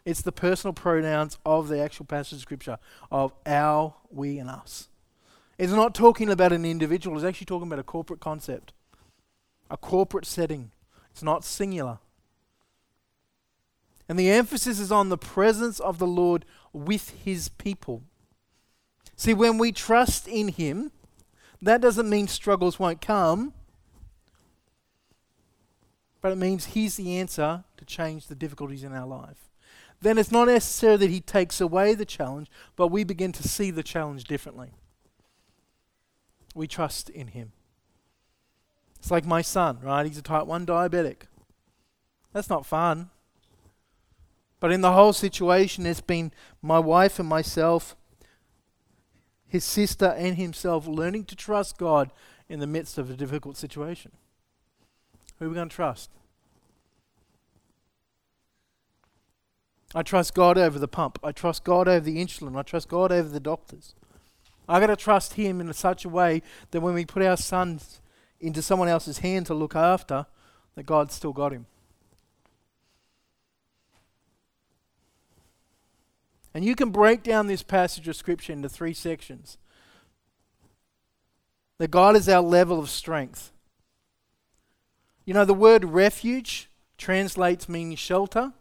It's 0.05 0.23
the 0.23 0.33
personal 0.33 0.75
pronouns 0.75 1.39
of 1.45 1.69
the 1.69 1.81
actual 1.81 2.05
passage 2.05 2.35
of 2.35 2.43
Scripture 2.43 2.79
of 3.11 3.33
our, 3.47 3.95
we, 4.11 4.39
and 4.39 4.51
us. 4.51 4.89
It's 5.59 5.73
not 5.73 5.95
talking 5.95 6.29
about 6.29 6.53
an 6.53 6.65
individual, 6.65 7.17
it's 7.17 7.25
actually 7.25 7.47
talking 7.47 7.69
about 7.69 7.79
a 7.79 7.85
corporate 7.85 8.21
concept, 8.21 8.73
a 9.71 9.77
corporate 9.77 10.27
setting. 10.27 10.71
It's 11.11 11.23
not 11.23 11.45
singular. 11.45 11.99
And 14.09 14.19
the 14.19 14.31
emphasis 14.31 14.79
is 14.79 14.93
on 14.93 15.09
the 15.09 15.19
presence 15.19 15.81
of 15.81 15.99
the 15.99 16.07
Lord 16.07 16.45
with 16.73 17.11
his 17.25 17.49
people. 17.49 18.03
See, 19.17 19.35
when 19.35 19.59
we 19.59 19.73
trust 19.73 20.29
in 20.29 20.49
Him, 20.49 20.93
that 21.61 21.81
doesn't 21.81 22.09
mean 22.09 22.29
struggles 22.29 22.79
won't 22.79 23.01
come. 23.01 23.55
but 26.27 26.33
it 26.33 26.39
means 26.39 26.67
He's 26.67 26.97
the 26.97 27.19
answer 27.19 27.63
to 27.77 27.85
change 27.85 28.27
the 28.27 28.35
difficulties 28.35 28.83
in 28.83 28.93
our 28.93 29.07
life. 29.07 29.49
Then 30.01 30.19
it's 30.19 30.33
not 30.33 30.49
necessary 30.49 30.97
that 30.97 31.09
He 31.09 31.21
takes 31.21 31.61
away 31.61 31.95
the 31.95 32.05
challenge, 32.05 32.49
but 32.75 32.89
we 32.89 33.05
begin 33.05 33.31
to 33.31 33.47
see 33.47 33.71
the 33.71 33.85
challenge 33.85 34.25
differently. 34.25 34.73
We 36.53 36.67
trust 36.67 37.11
in 37.11 37.29
Him. 37.29 37.53
It's 38.99 39.13
like 39.13 39.25
my 39.25 39.41
son, 39.41 39.79
right? 39.81 40.05
He's 40.05 40.19
a 40.19 40.23
type 40.23 40.47
1 40.47 40.67
diabetic. 40.67 41.29
That's 42.33 42.51
not 42.51 42.67
fun. 42.67 43.11
But 44.59 44.73
in 44.73 44.81
the 44.81 44.95
whole 44.95 45.13
situation, 45.13 45.87
it's 45.87 46.01
been 46.01 46.33
my 46.61 46.81
wife 46.81 47.21
and 47.21 47.29
myself, 47.29 47.95
his 49.57 49.65
sister 49.65 50.15
and 50.19 50.37
himself 50.37 50.87
learning 50.87 51.25
to 51.25 51.35
trust 51.35 51.79
God 51.79 52.11
in 52.47 52.61
the 52.61 52.67
midst 52.67 52.99
of 52.99 53.11
a 53.11 53.15
difficult 53.15 53.57
situation. 53.57 54.13
Who 55.39 55.47
are 55.47 55.49
we 55.49 55.55
going 55.55 55.71
to 55.71 55.75
trust? 55.75 56.11
I 59.95 60.03
trust 60.03 60.35
God 60.35 60.59
over 60.59 60.79
the 60.79 60.89
pump. 60.89 61.19
I 61.25 61.33
trust 61.33 61.65
God 61.65 61.89
over 61.89 62.05
the 62.05 62.19
insulin. 62.19 62.55
I 62.55 62.63
trust 62.63 62.89
God 62.89 63.11
over 63.11 63.31
the 63.31 63.41
doctors. 63.41 63.95
I 64.69 64.79
got 64.79 64.89
to 64.89 64.97
trust 64.97 65.35
Him 65.35 65.59
in 65.59 65.73
such 65.73 66.05
a 66.05 66.11
way 66.11 66.43
that 66.73 66.83
when 66.83 66.93
we 66.93 67.07
put 67.07 67.23
our 67.23 67.39
sons 67.39 68.03
into 68.39 68.61
someone 68.61 68.89
else's 68.89 69.19
hand 69.19 69.47
to 69.47 69.55
look 69.55 69.75
after, 69.75 70.27
that 70.75 70.85
God's 70.85 71.15
still 71.15 71.33
got 71.33 71.53
him. 71.53 71.65
And 76.57 76.65
you 76.65 76.75
can 76.75 76.89
break 76.89 77.23
down 77.23 77.49
this 77.49 77.63
passage 77.63 78.09
of 78.09 78.17
Scripture 78.17 78.55
into 78.55 78.71
three 78.71 78.95
sections. 78.95 79.59
That 81.77 81.91
God 81.91 82.17
is 82.17 82.31
our 82.31 82.41
level 82.41 82.79
of 82.79 82.89
strength. 82.89 83.53
You 85.27 85.35
know, 85.35 85.45
the 85.45 85.53
word 85.53 85.85
refuge 85.85 86.71
translates 86.97 87.69
meaning 87.69 87.95
shelter, 87.95 88.55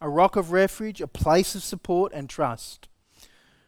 a 0.00 0.08
rock 0.08 0.34
of 0.34 0.50
refuge, 0.50 1.00
a 1.00 1.06
place 1.06 1.54
of 1.54 1.62
support 1.62 2.10
and 2.12 2.28
trust. 2.28 2.88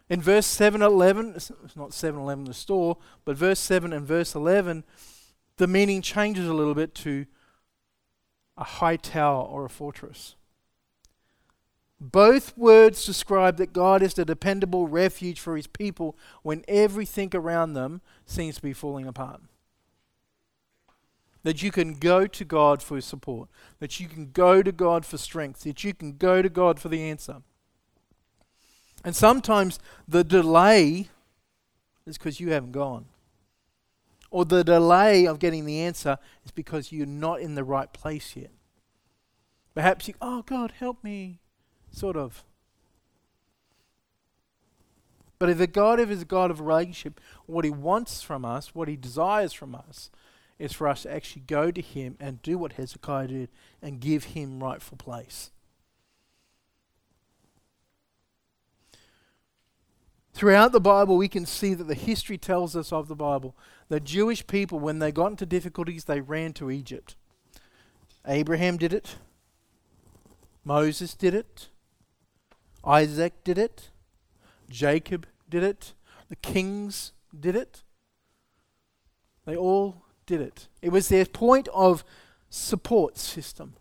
In 0.08 0.20
verse 0.20 0.46
7 0.46 0.82
11, 0.82 1.34
it's 1.36 1.52
not 1.76 1.94
7 1.94 2.18
11 2.18 2.46
the 2.46 2.52
store, 2.52 2.96
but 3.24 3.36
verse 3.36 3.60
7 3.60 3.92
and 3.92 4.04
verse 4.04 4.34
11, 4.34 4.82
the 5.56 5.68
meaning 5.68 6.02
changes 6.02 6.48
a 6.48 6.54
little 6.54 6.74
bit 6.74 6.96
to 6.96 7.26
a 8.56 8.64
high 8.64 8.96
tower 8.96 9.44
or 9.44 9.64
a 9.64 9.70
fortress. 9.70 10.34
Both 12.00 12.56
words 12.56 13.04
describe 13.04 13.56
that 13.56 13.72
God 13.72 14.02
is 14.02 14.14
the 14.14 14.24
dependable 14.24 14.86
refuge 14.86 15.40
for 15.40 15.56
his 15.56 15.66
people 15.66 16.16
when 16.42 16.64
everything 16.68 17.30
around 17.34 17.72
them 17.72 18.00
seems 18.24 18.56
to 18.56 18.62
be 18.62 18.72
falling 18.72 19.06
apart. 19.06 19.40
That 21.42 21.62
you 21.62 21.72
can 21.72 21.94
go 21.94 22.26
to 22.26 22.44
God 22.44 22.82
for 22.82 23.00
support, 23.00 23.48
that 23.80 23.98
you 23.98 24.06
can 24.08 24.30
go 24.30 24.62
to 24.62 24.70
God 24.70 25.04
for 25.04 25.18
strength, 25.18 25.60
that 25.60 25.82
you 25.82 25.92
can 25.92 26.16
go 26.16 26.40
to 26.40 26.48
God 26.48 26.78
for 26.78 26.88
the 26.88 27.02
answer. 27.02 27.42
And 29.04 29.16
sometimes 29.16 29.78
the 30.06 30.24
delay 30.24 31.08
is 32.06 32.18
because 32.18 32.40
you 32.40 32.50
haven't 32.50 32.72
gone. 32.72 33.06
Or 34.30 34.44
the 34.44 34.62
delay 34.62 35.26
of 35.26 35.38
getting 35.38 35.64
the 35.64 35.80
answer 35.80 36.18
is 36.44 36.50
because 36.50 36.92
you're 36.92 37.06
not 37.06 37.40
in 37.40 37.54
the 37.54 37.64
right 37.64 37.92
place 37.92 38.36
yet. 38.36 38.50
Perhaps 39.74 40.08
you, 40.08 40.14
oh 40.20 40.42
God, 40.42 40.72
help 40.78 41.02
me, 41.02 41.40
sort 41.90 42.16
of. 42.16 42.44
But 45.38 45.50
if 45.50 45.58
the 45.58 45.66
God 45.66 46.00
of 46.00 46.10
is 46.10 46.22
a 46.22 46.26
God 46.26 46.50
of 46.50 46.60
relationship, 46.60 47.20
what 47.46 47.64
He 47.64 47.70
wants 47.70 48.22
from 48.22 48.44
us, 48.44 48.74
what 48.74 48.88
He 48.88 48.96
desires 48.96 49.52
from 49.52 49.74
us, 49.74 50.10
is 50.58 50.72
for 50.72 50.88
us 50.88 51.02
to 51.02 51.12
actually 51.12 51.42
go 51.46 51.70
to 51.70 51.80
Him 51.80 52.16
and 52.18 52.42
do 52.42 52.58
what 52.58 52.72
Hezekiah 52.72 53.28
did 53.28 53.48
and 53.80 54.00
give 54.00 54.24
Him 54.24 54.62
rightful 54.62 54.96
place. 54.96 55.50
Throughout 60.32 60.70
the 60.70 60.80
Bible, 60.80 61.16
we 61.16 61.26
can 61.26 61.46
see 61.46 61.74
that 61.74 61.88
the 61.88 61.94
history 61.94 62.38
tells 62.38 62.76
us 62.76 62.92
of 62.92 63.08
the 63.08 63.16
Bible. 63.16 63.56
The 63.88 63.98
Jewish 63.98 64.46
people, 64.46 64.78
when 64.78 65.00
they 65.00 65.10
got 65.10 65.32
into 65.32 65.46
difficulties, 65.46 66.04
they 66.04 66.20
ran 66.20 66.52
to 66.54 66.70
Egypt. 66.70 67.16
Abraham 68.24 68.76
did 68.76 68.92
it. 68.92 69.16
Moses 70.64 71.14
did 71.14 71.34
it. 71.34 71.68
Isaac 72.84 73.44
did 73.44 73.58
it. 73.58 73.90
Jacob 74.70 75.26
did 75.48 75.62
it. 75.62 75.94
The 76.28 76.36
kings 76.36 77.12
did 77.38 77.56
it. 77.56 77.82
They 79.46 79.56
all 79.56 80.04
did 80.26 80.40
it. 80.40 80.68
It 80.82 80.90
was 80.90 81.08
their 81.08 81.24
point 81.24 81.68
of 81.74 82.04
support 82.50 83.16
system. 83.16 83.74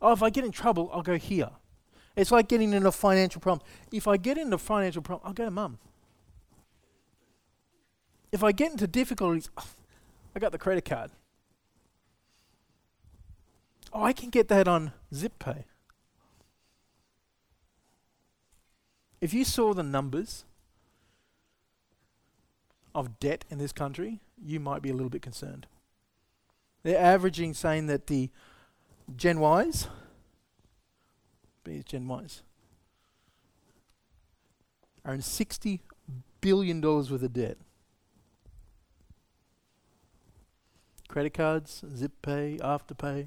Oh, 0.00 0.12
if 0.12 0.22
I 0.22 0.30
get 0.30 0.44
in 0.44 0.52
trouble, 0.52 0.90
I'll 0.92 1.02
go 1.02 1.16
here. 1.16 1.50
It's 2.16 2.30
like 2.30 2.48
getting 2.48 2.72
in 2.72 2.86
a 2.86 2.92
financial 2.92 3.40
problem. 3.40 3.66
If 3.92 4.08
I 4.08 4.16
get 4.16 4.38
into 4.38 4.56
a 4.56 4.58
financial 4.58 5.02
problem, 5.02 5.26
I'll 5.26 5.34
go 5.34 5.44
to 5.44 5.50
mum. 5.50 5.78
If 8.30 8.44
I 8.44 8.52
get 8.52 8.70
into 8.72 8.86
difficulties, 8.86 9.50
I 10.34 10.38
got 10.38 10.52
the 10.52 10.58
credit 10.58 10.84
card. 10.84 11.10
Oh, 13.92 14.02
I 14.02 14.12
can 14.12 14.30
get 14.30 14.48
that 14.48 14.68
on 14.68 14.92
ZipPay. 15.12 15.64
If 19.20 19.34
you 19.34 19.44
saw 19.44 19.74
the 19.74 19.82
numbers 19.82 20.44
of 22.94 23.18
debt 23.18 23.44
in 23.50 23.58
this 23.58 23.72
country, 23.72 24.20
you 24.42 24.60
might 24.60 24.82
be 24.82 24.90
a 24.90 24.92
little 24.92 25.10
bit 25.10 25.22
concerned. 25.22 25.66
They're 26.82 26.98
averaging 26.98 27.54
saying 27.54 27.86
that 27.88 28.06
the 28.06 28.30
Gen 29.16 29.42
Ys, 29.42 29.88
be 31.64 31.82
Gen 31.84 32.08
Ys, 32.08 32.42
are 35.04 35.14
in 35.14 35.20
$60 35.20 35.80
billion 36.40 36.80
worth 36.80 37.10
of 37.10 37.32
debt. 37.32 37.58
credit 41.08 41.34
cards, 41.34 41.82
zip 41.96 42.12
pay, 42.22 42.58
afterpay. 42.62 43.26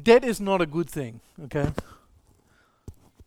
Debt 0.00 0.24
is 0.24 0.40
not 0.40 0.60
a 0.60 0.66
good 0.66 0.90
thing, 0.90 1.20
okay? 1.44 1.70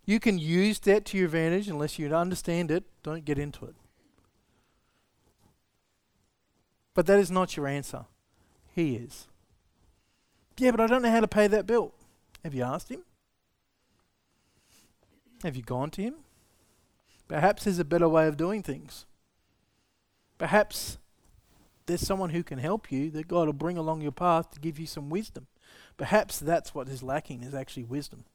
You 0.06 0.20
can 0.20 0.38
use 0.38 0.80
debt 0.80 1.06
to 1.06 1.18
your 1.18 1.26
advantage 1.26 1.68
unless 1.68 1.98
you 1.98 2.14
understand 2.16 2.70
it, 2.70 2.84
don't 3.04 3.26
get 3.26 3.40
into 3.40 3.66
it. 3.66 3.76
But 6.94 7.08
that 7.08 7.20
is 7.20 7.32
not 7.32 7.58
your 7.58 7.68
answer. 7.68 8.06
He 8.74 8.96
is. 8.96 9.28
Yeah, 10.58 10.72
but 10.72 10.80
I 10.80 10.88
don't 10.88 11.02
know 11.02 11.12
how 11.12 11.20
to 11.20 11.28
pay 11.28 11.48
that 11.48 11.66
bill. 11.66 11.94
Have 12.44 12.54
you 12.54 12.64
asked 12.64 12.90
him? 12.90 13.04
Have 15.44 15.56
you 15.56 15.64
gone 15.64 15.90
to 15.92 16.02
him? 16.02 16.16
Perhaps 17.28 17.64
there's 17.64 17.80
a 17.80 17.86
better 17.86 18.08
way 18.08 18.28
of 18.28 18.38
doing 18.38 18.62
things. 18.62 19.06
Perhaps 20.38 20.98
there's 21.86 22.06
someone 22.06 22.30
who 22.30 22.44
can 22.44 22.60
help 22.60 22.92
you 22.92 23.10
that 23.12 23.28
God 23.28 23.48
will 23.48 23.54
bring 23.54 23.78
along 23.78 24.02
your 24.02 24.12
path 24.12 24.52
to 24.52 24.60
give 24.60 24.80
you 24.80 24.86
some 24.86 25.10
wisdom. 25.10 25.48
Perhaps 25.98 26.40
that's 26.40 26.74
what 26.74 26.88
is 26.88 27.04
lacking 27.04 27.44
is 27.44 27.54
actually 27.54 27.84
wisdom. 27.84 28.26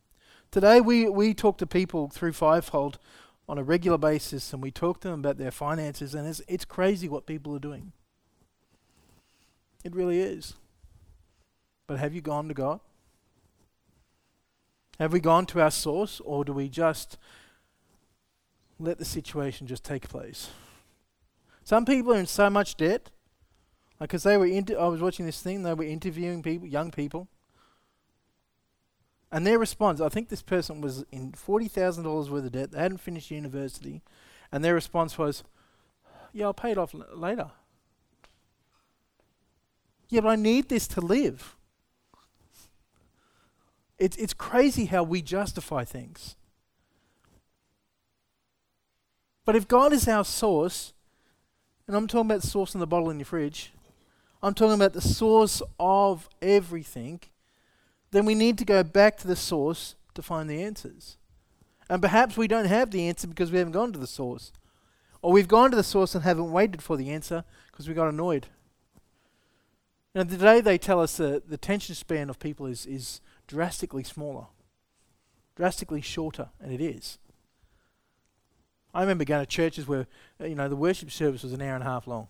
Today 0.51 0.81
we, 0.81 1.09
we 1.09 1.33
talk 1.33 1.59
to 1.59 1.67
people 1.67 2.09
through 2.09 2.33
Fivefold 2.33 2.99
on 3.49 3.57
a 3.57 3.63
regular 3.63 3.99
basis 3.99 4.53
and 4.53 4.61
we 4.61 4.73
talk 4.73 5.01
to 5.01 5.09
them 5.09 5.21
about 5.21 5.39
their 5.39 5.53
finances 5.53 6.13
and 6.13 6.27
it's, 6.27 6.43
it's 6.49 6.65
crazy 6.65 7.09
what 7.09 7.25
people 7.25 7.55
are 7.55 7.61
doing. 7.61 7.93
It 9.85 9.95
really 9.95 10.21
is. 10.21 10.55
But 11.87 12.01
have 12.01 12.15
you 12.15 12.21
gone 12.21 12.49
to 12.49 12.55
God? 12.55 12.81
Have 14.99 15.13
we 15.13 15.21
gone 15.21 15.47
to 15.47 15.61
our 15.61 15.71
source 15.71 16.21
or 16.25 16.45
do 16.45 16.53
we 16.53 16.69
just 16.69 17.17
let 18.81 18.99
the 18.99 19.05
situation 19.05 19.69
just 19.69 19.85
take 19.85 20.09
place? 20.09 20.51
Some 21.63 21.85
people 21.85 22.13
are 22.13 22.19
in 22.19 22.27
so 22.27 22.51
much 22.51 22.77
debt 22.77 23.11
because 24.01 24.25
they 24.25 24.37
were, 24.37 24.47
inter- 24.47 24.81
I 24.81 24.89
was 24.89 25.01
watching 25.01 25.27
this 25.27 25.41
thing. 25.41 25.63
They 25.63 25.75
were 25.75 25.85
interviewing 25.85 26.43
people, 26.43 26.67
young 26.67 26.91
people, 26.91 27.29
and 29.33 29.47
their 29.47 29.59
response. 29.59 30.01
I 30.01 30.09
think 30.09 30.29
this 30.29 30.43
person 30.43 30.81
was 30.81 31.05
in 31.13 31.33
forty 31.33 31.69
thousand 31.69 32.05
dollars 32.05 32.31
worth 32.31 32.45
of 32.45 32.53
debt. 32.53 32.73
They 32.73 32.79
hadn't 32.79 32.99
finished 32.99 33.31
university, 33.31 34.03
and 34.51 34.65
their 34.65 34.75
response 34.75 35.17
was, 35.19 35.45
"Yeah, 36.33 36.47
I'll 36.47 36.55
pay 36.55 36.73
it 36.73 36.79
off 36.79 36.95
l- 36.95 37.07
later." 37.15 37.51
Yeah, 40.09 40.23
but 40.23 40.31
I 40.31 40.37
need 40.37 40.69
this 40.69 40.89
to 40.89 41.01
live. 41.01 41.57
It's 43.99 44.17
it's 44.17 44.35
crazy 44.35 44.87
how 44.87 45.03
we 45.03 45.23
justify 45.23 45.85
things. 45.85 46.37
But 49.45 49.57
if 49.57 49.69
God 49.69 49.93
is 49.93 50.07
our 50.09 50.25
source, 50.25 50.93
and 51.87 51.97
I'm 51.97 52.07
talking 52.07 52.31
about 52.31 52.43
the 52.43 52.47
source 52.47 52.75
in 52.75 52.81
the 52.81 52.87
bottle 52.87 53.11
in 53.11 53.19
your 53.19 53.27
fridge, 53.27 53.73
I'm 54.43 54.55
talking 54.55 54.75
about 54.75 54.93
the 54.93 55.01
source 55.01 55.61
of 55.79 56.29
everything, 56.41 57.21
then 58.11 58.25
we 58.25 58.35
need 58.35 58.59
to 58.59 58.65
go 58.65 58.83
back 58.83 59.17
to 59.19 59.27
the 59.27 59.37
source 59.37 59.95
to 60.15 60.23
find 60.23 60.49
the 60.49 60.63
answers. 60.63 61.17
And 61.89 62.01
perhaps 62.01 62.37
we 62.37 62.49
don't 62.49 62.67
have 62.67 62.91
the 62.91 63.09
answer 63.09 63.27
because 63.27 63.51
we 63.51 63.59
haven't 63.59 63.73
gone 63.73 63.93
to 63.93 63.99
the 63.99 64.07
source. 64.07 64.53
Or 65.23 65.33
we've 65.33 65.49
gone 65.49 65.71
to 65.71 65.77
the 65.77 65.83
source 65.83 66.15
and 66.15 66.25
haven't 66.25 66.53
waited 66.53 66.83
for 66.83 66.97
the 66.97 67.11
answer 67.11 67.45
because 67.71 67.89
we 67.89 67.95
got 67.95 68.09
annoyed. 68.09 68.47
Now, 70.15 70.25
today 70.25 70.61
they 70.61 70.79
tell 70.79 71.01
us 71.01 71.17
that 71.19 71.49
the 71.49 71.55
attention 71.55 71.95
span 71.95 72.31
of 72.31 72.39
people 72.39 72.67
is, 72.67 72.87
is 72.87 73.21
drastically 73.47 74.03
smaller, 74.03 74.47
drastically 75.57 76.01
shorter, 76.01 76.49
and 76.61 76.73
it 76.73 76.81
is. 76.81 77.19
I 78.93 79.03
remember 79.03 79.25
going 79.25 79.43
to 79.43 79.47
churches 79.47 79.87
where, 79.87 80.07
uh, 80.41 80.47
you 80.47 80.57
know, 80.57 80.69
the 80.69 80.75
worship 80.75 81.13
service 81.13 81.45
was 81.45 81.53
an 81.53 81.63
hour 81.63 81.75
and 81.75 81.85
a 81.85 81.87
half 81.87 82.09
long. 82.09 82.27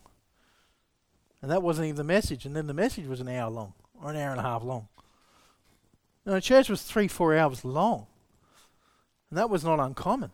And 1.41 1.49
that 1.49 1.63
wasn't 1.63 1.85
even 1.85 1.95
the 1.95 2.03
message. 2.03 2.45
And 2.45 2.55
then 2.55 2.67
the 2.67 2.73
message 2.73 3.07
was 3.07 3.19
an 3.19 3.27
hour 3.27 3.49
long, 3.49 3.73
or 3.99 4.11
an 4.11 4.17
hour 4.17 4.31
and 4.31 4.39
a 4.39 4.43
half 4.43 4.63
long. 4.63 4.87
Now, 6.25 6.33
the 6.33 6.41
church 6.41 6.69
was 6.69 6.83
three, 6.83 7.07
four 7.07 7.35
hours 7.35 7.65
long. 7.65 8.07
And 9.29 9.37
that 9.37 9.49
was 9.49 9.63
not 9.63 9.79
uncommon. 9.79 10.31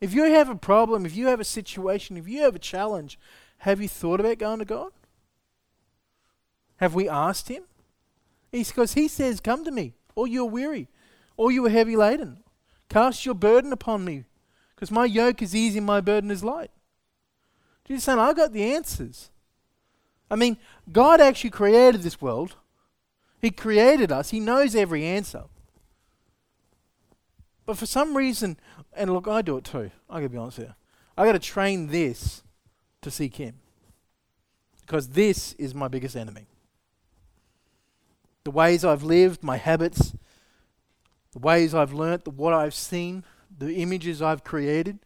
If 0.00 0.12
you 0.12 0.24
have 0.24 0.48
a 0.48 0.56
problem, 0.56 1.06
if 1.06 1.16
you 1.16 1.28
have 1.28 1.40
a 1.40 1.44
situation, 1.44 2.16
if 2.16 2.28
you 2.28 2.42
have 2.42 2.54
a 2.54 2.58
challenge, 2.58 3.18
have 3.58 3.80
you 3.80 3.88
thought 3.88 4.20
about 4.20 4.38
going 4.38 4.58
to 4.58 4.64
God? 4.64 4.92
Have 6.76 6.94
we 6.94 7.08
asked 7.08 7.48
Him? 7.48 7.62
Because 8.50 8.94
He 8.94 9.08
says, 9.08 9.40
Come 9.40 9.64
to 9.64 9.70
me, 9.70 9.94
all 10.14 10.26
you 10.26 10.42
are 10.42 10.50
weary, 10.50 10.88
all 11.36 11.50
you 11.50 11.64
are 11.64 11.70
heavy 11.70 11.96
laden. 11.96 12.42
Cast 12.88 13.24
your 13.24 13.34
burden 13.34 13.72
upon 13.72 14.04
me, 14.04 14.24
because 14.74 14.90
my 14.90 15.04
yoke 15.04 15.40
is 15.40 15.54
easy 15.54 15.78
and 15.78 15.86
my 15.86 16.00
burden 16.00 16.30
is 16.30 16.44
light. 16.44 16.70
Jesus 17.86 18.04
saying, 18.04 18.18
I 18.18 18.32
got 18.32 18.52
the 18.52 18.74
answers. 18.74 19.30
I 20.30 20.36
mean, 20.36 20.56
God 20.90 21.20
actually 21.20 21.50
created 21.50 22.02
this 22.02 22.20
world. 22.20 22.56
He 23.40 23.50
created 23.50 24.10
us. 24.10 24.30
He 24.30 24.40
knows 24.40 24.74
every 24.74 25.04
answer. 25.04 25.44
But 27.66 27.78
for 27.78 27.86
some 27.86 28.16
reason, 28.16 28.58
and 28.94 29.12
look, 29.12 29.28
I 29.28 29.42
do 29.42 29.56
it 29.56 29.64
too. 29.64 29.90
I 30.08 30.16
gotta 30.16 30.28
be 30.28 30.38
honest 30.38 30.58
here. 30.58 30.74
I 31.16 31.24
gotta 31.24 31.38
train 31.38 31.88
this 31.88 32.42
to 33.02 33.10
seek 33.10 33.36
Him. 33.36 33.56
Because 34.80 35.08
this 35.08 35.54
is 35.54 35.74
my 35.74 35.88
biggest 35.88 36.16
enemy. 36.16 36.46
The 38.44 38.50
ways 38.50 38.84
I've 38.84 39.02
lived, 39.02 39.42
my 39.42 39.56
habits, 39.56 40.14
the 41.32 41.38
ways 41.38 41.74
I've 41.74 41.92
learnt, 41.92 42.24
the 42.24 42.30
what 42.30 42.52
I've 42.52 42.74
seen, 42.74 43.24
the 43.56 43.74
images 43.76 44.20
I've 44.20 44.44
created. 44.44 44.98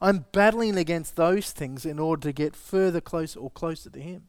I'm 0.00 0.24
battling 0.32 0.78
against 0.78 1.16
those 1.16 1.50
things 1.50 1.84
in 1.84 1.98
order 1.98 2.22
to 2.22 2.32
get 2.32 2.56
further 2.56 3.00
closer 3.00 3.38
or 3.38 3.50
closer 3.50 3.90
to 3.90 4.00
Him. 4.00 4.28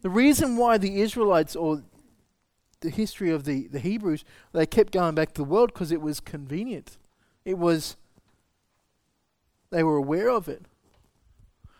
The 0.00 0.10
reason 0.10 0.56
why 0.56 0.78
the 0.78 1.00
Israelites 1.00 1.54
or 1.54 1.82
the 2.80 2.90
history 2.90 3.30
of 3.30 3.44
the, 3.44 3.68
the 3.68 3.78
Hebrews, 3.78 4.24
they 4.52 4.66
kept 4.66 4.92
going 4.92 5.14
back 5.14 5.32
to 5.34 5.42
the 5.42 5.48
world 5.48 5.72
because 5.72 5.92
it 5.92 6.00
was 6.00 6.20
convenient. 6.20 6.96
It 7.44 7.58
was, 7.58 7.96
they 9.70 9.82
were 9.82 9.96
aware 9.96 10.28
of 10.28 10.48
it. 10.48 10.62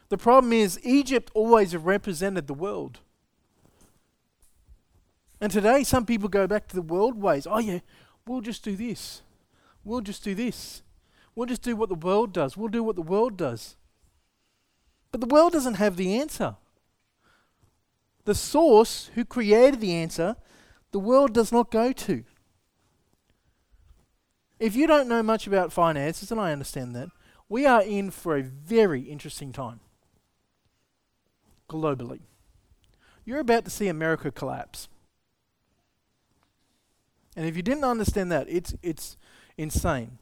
The 0.09 0.19
problem 0.19 0.53
is, 0.53 0.79
Egypt 0.85 1.31
always 1.35 1.75
represented 1.75 2.47
the 2.47 2.55
world. 2.55 3.01
And 5.41 5.51
today, 5.51 5.83
some 5.83 6.07
people 6.07 6.29
go 6.29 6.47
back 6.47 6.69
to 6.69 6.77
the 6.77 6.83
world 6.83 7.21
ways. 7.21 7.47
Oh, 7.51 7.59
yeah, 7.59 7.81
we'll 8.27 8.43
just 8.43 8.63
do 8.63 8.77
this. 8.77 9.23
We'll 9.85 10.01
just 10.01 10.25
do 10.25 10.35
this. 10.35 10.83
We'll 11.35 11.47
just 11.47 11.63
do 11.63 11.77
what 11.77 11.89
the 11.89 11.95
world 11.95 12.33
does. 12.33 12.57
We'll 12.57 12.69
do 12.69 12.83
what 12.83 12.97
the 12.97 13.03
world 13.03 13.37
does. 13.37 13.77
But 15.11 15.21
the 15.21 15.27
world 15.27 15.53
doesn't 15.53 15.75
have 15.75 15.97
the 15.97 16.15
answer. 16.15 16.57
The 18.25 18.35
source 18.35 19.11
who 19.15 19.25
created 19.25 19.81
the 19.81 19.95
answer 19.95 20.37
the 20.93 21.01
world 21.01 21.33
does 21.33 21.51
not 21.51 21.71
go 21.71 21.93
to. 21.93 22.25
If 24.61 24.77
you 24.77 24.87
don't 24.87 25.09
know 25.09 25.23
much 25.23 25.47
about 25.47 25.73
finances, 25.73 26.31
and 26.31 26.41
I 26.41 26.53
understand 26.53 26.95
that, 26.95 27.09
we 27.49 27.67
are 27.67 27.83
in 27.83 28.11
for 28.11 28.37
a 28.37 28.43
very 28.43 29.01
interesting 29.01 29.53
time 29.53 29.81
globally. 31.69 32.21
You're 33.25 33.41
about 33.41 33.65
to 33.65 33.71
see 33.71 33.89
America 33.89 34.31
collapse. 34.31 34.89
And 37.35 37.47
if 37.47 37.57
you 37.57 37.63
didn't 37.63 37.85
understand 37.85 38.31
that, 38.31 38.47
it's, 38.49 38.75
it's 38.83 39.17
insane. 39.63 40.19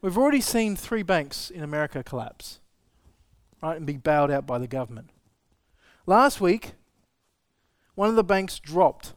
We've 0.00 0.16
already 0.16 0.40
seen 0.40 0.76
three 0.76 1.02
banks 1.02 1.50
in 1.50 1.62
America 1.62 2.02
collapse, 2.02 2.60
right, 3.62 3.76
and 3.76 3.86
be 3.86 3.98
bailed 3.98 4.30
out 4.30 4.46
by 4.46 4.58
the 4.58 4.66
government. 4.66 5.10
Last 6.06 6.40
week, 6.40 6.72
one 7.94 8.08
of 8.08 8.16
the 8.16 8.24
banks 8.24 8.58
dropped 8.58 9.12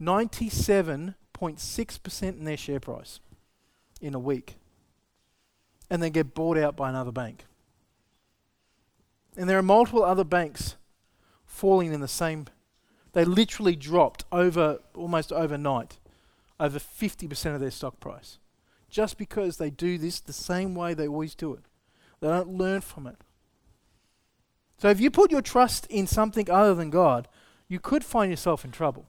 97.6% 0.00 2.22
in 2.22 2.44
their 2.44 2.56
share 2.56 2.78
price 2.78 3.18
in 4.00 4.14
a 4.14 4.18
week 4.18 4.56
and 5.90 6.02
then 6.02 6.12
get 6.12 6.34
bought 6.34 6.56
out 6.56 6.76
by 6.76 6.88
another 6.88 7.12
bank. 7.12 7.44
And 9.36 9.48
there 9.48 9.58
are 9.58 9.62
multiple 9.62 10.04
other 10.04 10.22
banks 10.22 10.76
falling 11.44 11.92
in 11.92 12.00
the 12.00 12.08
same. 12.08 12.46
They 13.12 13.24
literally 13.24 13.74
dropped 13.74 14.24
over 14.30 14.78
almost 14.94 15.32
overnight, 15.32 15.98
over 16.60 16.78
50% 16.78 17.54
of 17.54 17.60
their 17.60 17.70
stock 17.70 18.00
price, 18.00 18.38
just 18.88 19.18
because 19.18 19.56
they 19.56 19.70
do 19.70 19.98
this 19.98 20.20
the 20.20 20.32
same 20.32 20.74
way 20.74 20.94
they 20.94 21.08
always 21.08 21.34
do 21.34 21.52
it. 21.54 21.64
They 22.20 22.28
don't 22.28 22.56
learn 22.56 22.80
from 22.80 23.06
it. 23.06 23.16
So 24.78 24.88
if 24.88 25.00
you 25.00 25.10
put 25.10 25.30
your 25.30 25.42
trust 25.42 25.86
in 25.86 26.06
something 26.06 26.50
other 26.50 26.74
than 26.74 26.90
God, 26.90 27.28
you 27.68 27.80
could 27.80 28.04
find 28.04 28.30
yourself 28.30 28.64
in 28.64 28.70
trouble. 28.70 29.06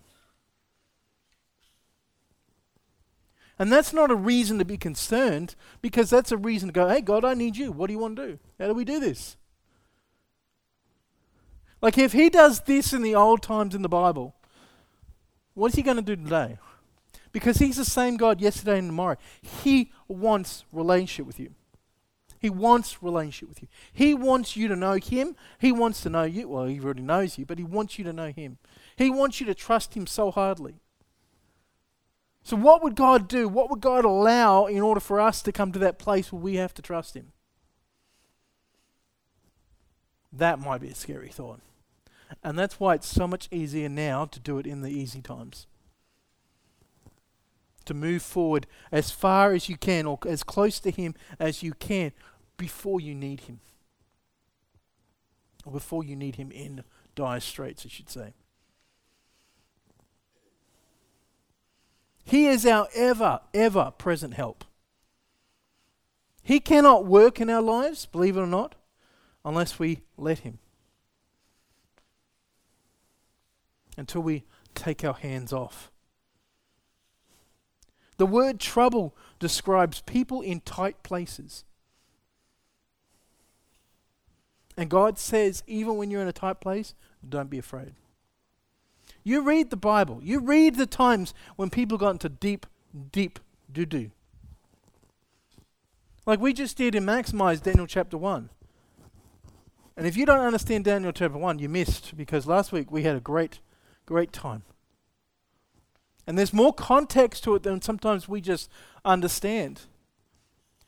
And 3.58 3.72
that's 3.72 3.94
not 3.94 4.12
a 4.12 4.16
reason 4.16 4.60
to 4.60 4.66
be 4.66 4.78
concerned 4.78 5.56
because 5.82 6.10
that's 6.10 6.32
a 6.32 6.38
reason 6.38 6.70
to 6.70 6.74
go, 6.74 6.90
hey, 6.90 7.02
God, 7.02 7.24
I 7.24 7.34
need 7.34 7.56
you. 7.56 7.72
What 7.72 7.88
do 7.88 7.94
you 7.94 8.00
want 8.00 8.18
to 8.18 8.28
do? 8.28 8.40
How 8.60 8.68
do 8.68 8.74
we 8.74 8.84
do 8.84 9.00
this? 9.00 9.38
Like, 11.82 11.98
if 11.98 12.14
He 12.14 12.30
does 12.30 12.62
this 12.62 12.92
in 12.92 13.02
the 13.02 13.16
old 13.16 13.42
times 13.42 13.76
in 13.76 13.82
the 13.82 13.90
Bible, 13.90 14.36
what 15.54 15.68
is 15.68 15.76
He 15.76 15.84
going 15.84 15.98
to 15.98 16.04
do 16.04 16.16
today? 16.16 16.58
Because 17.36 17.58
He's 17.58 17.76
the 17.76 17.84
same 17.84 18.16
God 18.16 18.40
yesterday 18.40 18.80
and 18.80 18.88
tomorrow. 18.88 19.18
He 19.42 19.92
wants 20.08 20.64
relationship 20.72 21.26
with 21.26 21.38
you. 21.38 21.50
He 22.40 22.50
wants 22.50 23.04
relationship 23.04 23.50
with 23.50 23.62
you. 23.62 23.68
He 23.92 24.14
wants 24.14 24.56
you 24.56 24.70
to 24.70 24.76
know 24.78 24.94
Him. 24.94 25.36
He 25.60 25.74
wants 25.74 26.00
to 26.04 26.10
know 26.10 26.24
you. 26.24 26.48
Well, 26.48 26.64
He 26.64 26.80
already 26.80 27.02
knows 27.02 27.38
you, 27.38 27.46
but 27.46 27.58
He 27.58 27.66
wants 27.66 28.00
you 28.00 28.06
to 28.06 28.14
know 28.14 28.32
Him. 28.32 28.58
He 28.96 29.10
wants 29.10 29.42
you 29.42 29.46
to 29.48 29.54
trust 29.54 29.96
Him 29.96 30.08
so 30.08 30.32
hardly. 30.32 30.76
So, 32.42 32.56
what 32.56 32.82
would 32.82 32.96
God 32.96 33.28
do? 33.28 33.50
What 33.50 33.70
would 33.70 33.82
God 33.82 34.06
allow 34.06 34.68
in 34.68 34.82
order 34.82 35.02
for 35.02 35.20
us 35.20 35.42
to 35.42 35.52
come 35.52 35.74
to 35.74 35.80
that 35.80 36.00
place 36.00 36.32
where 36.32 36.42
we 36.42 36.56
have 36.56 36.74
to 36.76 36.82
trust 36.82 37.18
Him? 37.18 37.34
That 40.32 40.58
might 40.58 40.80
be 40.80 40.88
a 40.88 40.96
scary 40.96 41.28
thought. 41.28 41.60
And 42.42 42.58
that's 42.58 42.80
why 42.80 42.94
it's 42.94 43.10
so 43.10 43.28
much 43.28 43.50
easier 43.52 43.90
now 43.90 44.24
to 44.24 44.40
do 44.40 44.58
it 44.58 44.66
in 44.66 44.84
the 44.84 44.90
easy 44.90 45.22
times. 45.22 45.68
To 47.86 47.94
move 47.94 48.24
forward 48.24 48.66
as 48.92 49.12
far 49.12 49.54
as 49.54 49.70
you 49.70 49.78
can, 49.78 50.06
or 50.06 50.18
as 50.28 50.44
close 50.44 50.80
to 50.80 50.92
Him 50.92 51.14
as 51.40 51.62
you 51.62 51.74
can, 51.74 52.12
before 52.58 53.00
you 53.00 53.14
need 53.14 53.42
Him. 53.42 53.60
Or 55.66 55.72
before 55.72 56.04
you 56.04 56.16
need 56.16 56.36
Him 56.36 56.52
in 56.52 56.84
dire 57.16 57.40
straits, 57.40 57.86
I 57.86 57.90
should 57.90 58.10
say. 58.10 58.34
He 62.24 62.48
is 62.48 62.66
our 62.66 62.88
ever, 62.96 63.42
ever 63.54 63.94
present 63.98 64.34
help. 64.34 64.66
He 66.42 66.60
cannot 66.60 67.06
work 67.06 67.40
in 67.40 67.50
our 67.50 67.62
lives, 67.62 68.08
believe 68.08 68.36
it 68.36 68.42
or 68.42 68.48
not, 68.48 68.76
unless 69.44 69.78
we 69.78 70.02
let 70.18 70.40
Him. 70.40 70.58
Until 73.96 74.22
we 74.22 74.44
take 74.74 75.04
our 75.04 75.14
hands 75.14 75.54
off. 75.54 75.92
The 78.18 78.26
word 78.26 78.60
trouble 78.60 79.16
describes 79.40 80.02
people 80.02 80.42
in 80.42 80.62
tight 80.62 81.04
places. 81.04 81.66
And 84.78 84.90
God 84.90 85.18
says, 85.18 85.64
even 85.68 85.98
when 85.98 86.12
you're 86.12 86.22
in 86.22 86.28
a 86.28 86.34
tight 86.34 86.60
place, 86.60 86.96
don't 87.28 87.50
be 87.50 87.58
afraid. 87.58 87.94
You 89.24 89.42
read 89.42 89.70
the 89.70 89.78
Bible. 89.78 90.20
You 90.24 90.40
read 90.40 90.76
the 90.76 90.86
times 90.86 91.34
when 91.56 91.70
people 91.70 91.98
got 91.98 92.12
into 92.12 92.30
deep, 92.30 92.66
deep 93.12 93.40
doo 93.72 93.86
doo. 93.86 94.12
Like 96.26 96.40
we 96.40 96.54
just 96.54 96.78
did 96.78 96.96
in 96.96 97.06
Maximize 97.06 97.62
Daniel 97.62 97.88
chapter 97.88 98.18
1. 98.18 98.50
And 99.98 100.08
if 100.08 100.18
you 100.18 100.26
don't 100.26 100.40
understand 100.40 100.86
Daniel 100.86 101.12
chapter 101.12 101.38
1, 101.38 101.60
you 101.60 101.70
missed 101.70 102.18
because 102.18 102.46
last 102.46 102.72
week 102.72 102.92
we 102.92 103.04
had 103.04 103.16
a 103.16 103.22
great, 103.22 103.60
great 104.06 104.34
time. 104.34 104.64
And 106.28 106.38
there's 106.38 106.54
more 106.54 106.74
context 106.74 107.44
to 107.44 107.56
it 107.56 107.64
than 107.64 107.82
sometimes 107.82 108.28
we 108.28 108.42
just 108.42 108.70
understand. 109.04 109.82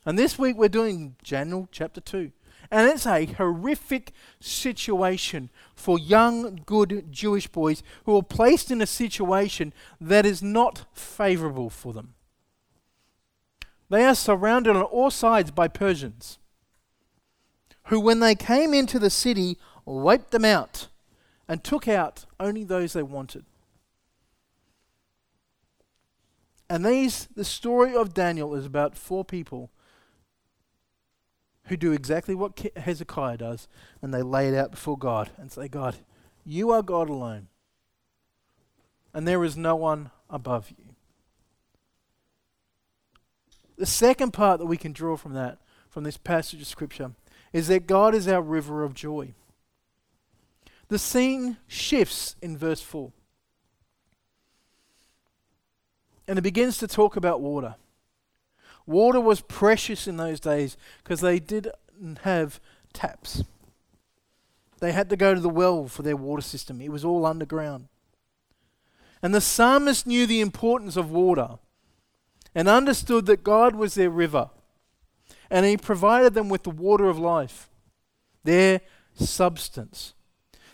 And 0.06 0.18
this 0.18 0.40
week 0.40 0.58
we're 0.58 0.70
doing 0.70 1.16
Daniel 1.24 1.68
chapter 1.72 2.02
2. 2.02 2.32
And 2.70 2.90
it's 2.90 3.06
a 3.06 3.26
horrific 3.26 4.12
situation 4.40 5.50
for 5.76 5.98
young, 5.98 6.62
good 6.66 7.12
Jewish 7.12 7.48
boys 7.48 7.82
who 8.06 8.18
are 8.18 8.24
placed 8.24 8.72
in 8.72 8.82
a 8.82 8.88
situation 8.88 9.74
that 10.02 10.26
is 10.26 10.44
not 10.44 10.86
favorable 10.94 11.70
for 11.70 11.94
them. 11.94 12.16
They 13.90 14.04
are 14.04 14.16
surrounded 14.16 14.76
on 14.76 14.82
all 14.82 15.12
sides 15.12 15.52
by 15.52 15.70
Persians, 15.70 16.40
who, 17.86 18.02
when 18.02 18.20
they 18.20 18.36
came 18.36 18.74
into 18.74 19.00
the 19.00 19.10
city, 19.10 19.58
wiped 19.86 20.32
them 20.32 20.44
out 20.44 20.88
and 21.48 21.64
took 21.64 21.88
out 21.88 22.26
only 22.38 22.66
those 22.66 22.92
they 22.92 23.04
wanted. 23.04 23.46
And 26.70 26.86
these, 26.86 27.28
the 27.36 27.46
story 27.46 27.96
of 27.96 28.14
Daniel 28.14 28.54
is 28.56 28.66
about 28.66 28.98
four 28.98 29.24
people 29.24 29.72
who 31.66 31.78
do 31.78 31.92
exactly 31.92 32.36
what 32.36 32.60
Hezekiah 32.76 33.38
does, 33.38 33.68
and 34.02 34.14
they 34.14 34.22
lay 34.22 34.48
it 34.50 34.56
out 34.56 34.72
before 34.72 34.98
God 34.98 35.30
and 35.38 35.52
say, 35.52 35.68
God, 35.68 35.98
you 36.46 36.72
are 36.72 36.82
God 36.82 37.10
alone, 37.10 37.48
and 39.14 39.28
there 39.28 39.44
is 39.44 39.58
no 39.58 39.76
one 39.76 40.12
above 40.30 40.70
you. 40.70 40.96
The 43.78 43.86
second 43.86 44.32
part 44.32 44.60
that 44.60 44.66
we 44.66 44.78
can 44.78 44.92
draw 44.92 45.18
from 45.18 45.34
that, 45.34 45.60
from 45.90 46.04
this 46.04 46.18
passage 46.18 46.62
of 46.62 46.68
Scripture, 46.68 47.12
is 47.54 47.68
that 47.68 47.88
God 47.88 48.16
is 48.16 48.28
our 48.28 48.42
river 48.42 48.84
of 48.84 48.94
joy. 48.94 49.34
The 50.88 51.00
scene 51.00 51.58
shifts 51.68 52.36
in 52.42 52.58
verse 52.58 52.82
4. 52.82 53.12
And 56.28 56.38
it 56.38 56.44
begins 56.44 56.78
to 56.80 56.88
talk 56.88 57.16
about 57.16 57.42
water. 57.42 57.76
Water 58.86 59.20
was 59.20 59.42
precious 59.42 60.08
in 60.08 60.18
those 60.18 60.40
days 60.40 60.78
because 61.04 61.22
they 61.22 61.40
didn't 61.40 61.76
have 62.24 62.60
taps. 62.94 63.44
They 64.80 64.92
had 64.92 65.10
to 65.10 65.18
go 65.18 65.34
to 65.34 65.40
the 65.40 65.50
well 65.50 65.88
for 65.88 66.04
their 66.04 66.16
water 66.16 66.42
system, 66.42 66.82
it 66.82 66.92
was 66.92 67.06
all 67.06 67.26
underground. 67.26 67.88
And 69.22 69.34
the 69.34 69.42
psalmist 69.42 70.06
knew 70.06 70.28
the 70.28 70.42
importance 70.42 70.96
of 70.96 71.12
water 71.12 71.58
and 72.54 72.68
understood 72.68 73.26
that 73.26 73.44
God 73.44 73.76
was 73.76 73.96
their 73.96 74.10
river. 74.10 74.50
And 75.50 75.66
he 75.66 75.78
provided 75.78 76.34
them 76.34 76.50
with 76.50 76.64
the 76.64 76.70
water 76.70 77.10
of 77.10 77.18
life, 77.18 77.70
their 78.44 78.82
substance. 79.16 80.14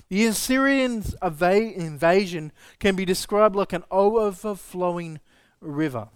The 0.10 0.26
Assyrian 0.26 1.04
invasion 1.22 2.52
can 2.80 2.96
be 2.96 3.06
described 3.06 3.56
like 3.56 3.74
an 3.74 3.84
overflowing 3.90 5.20
river. 5.64 6.10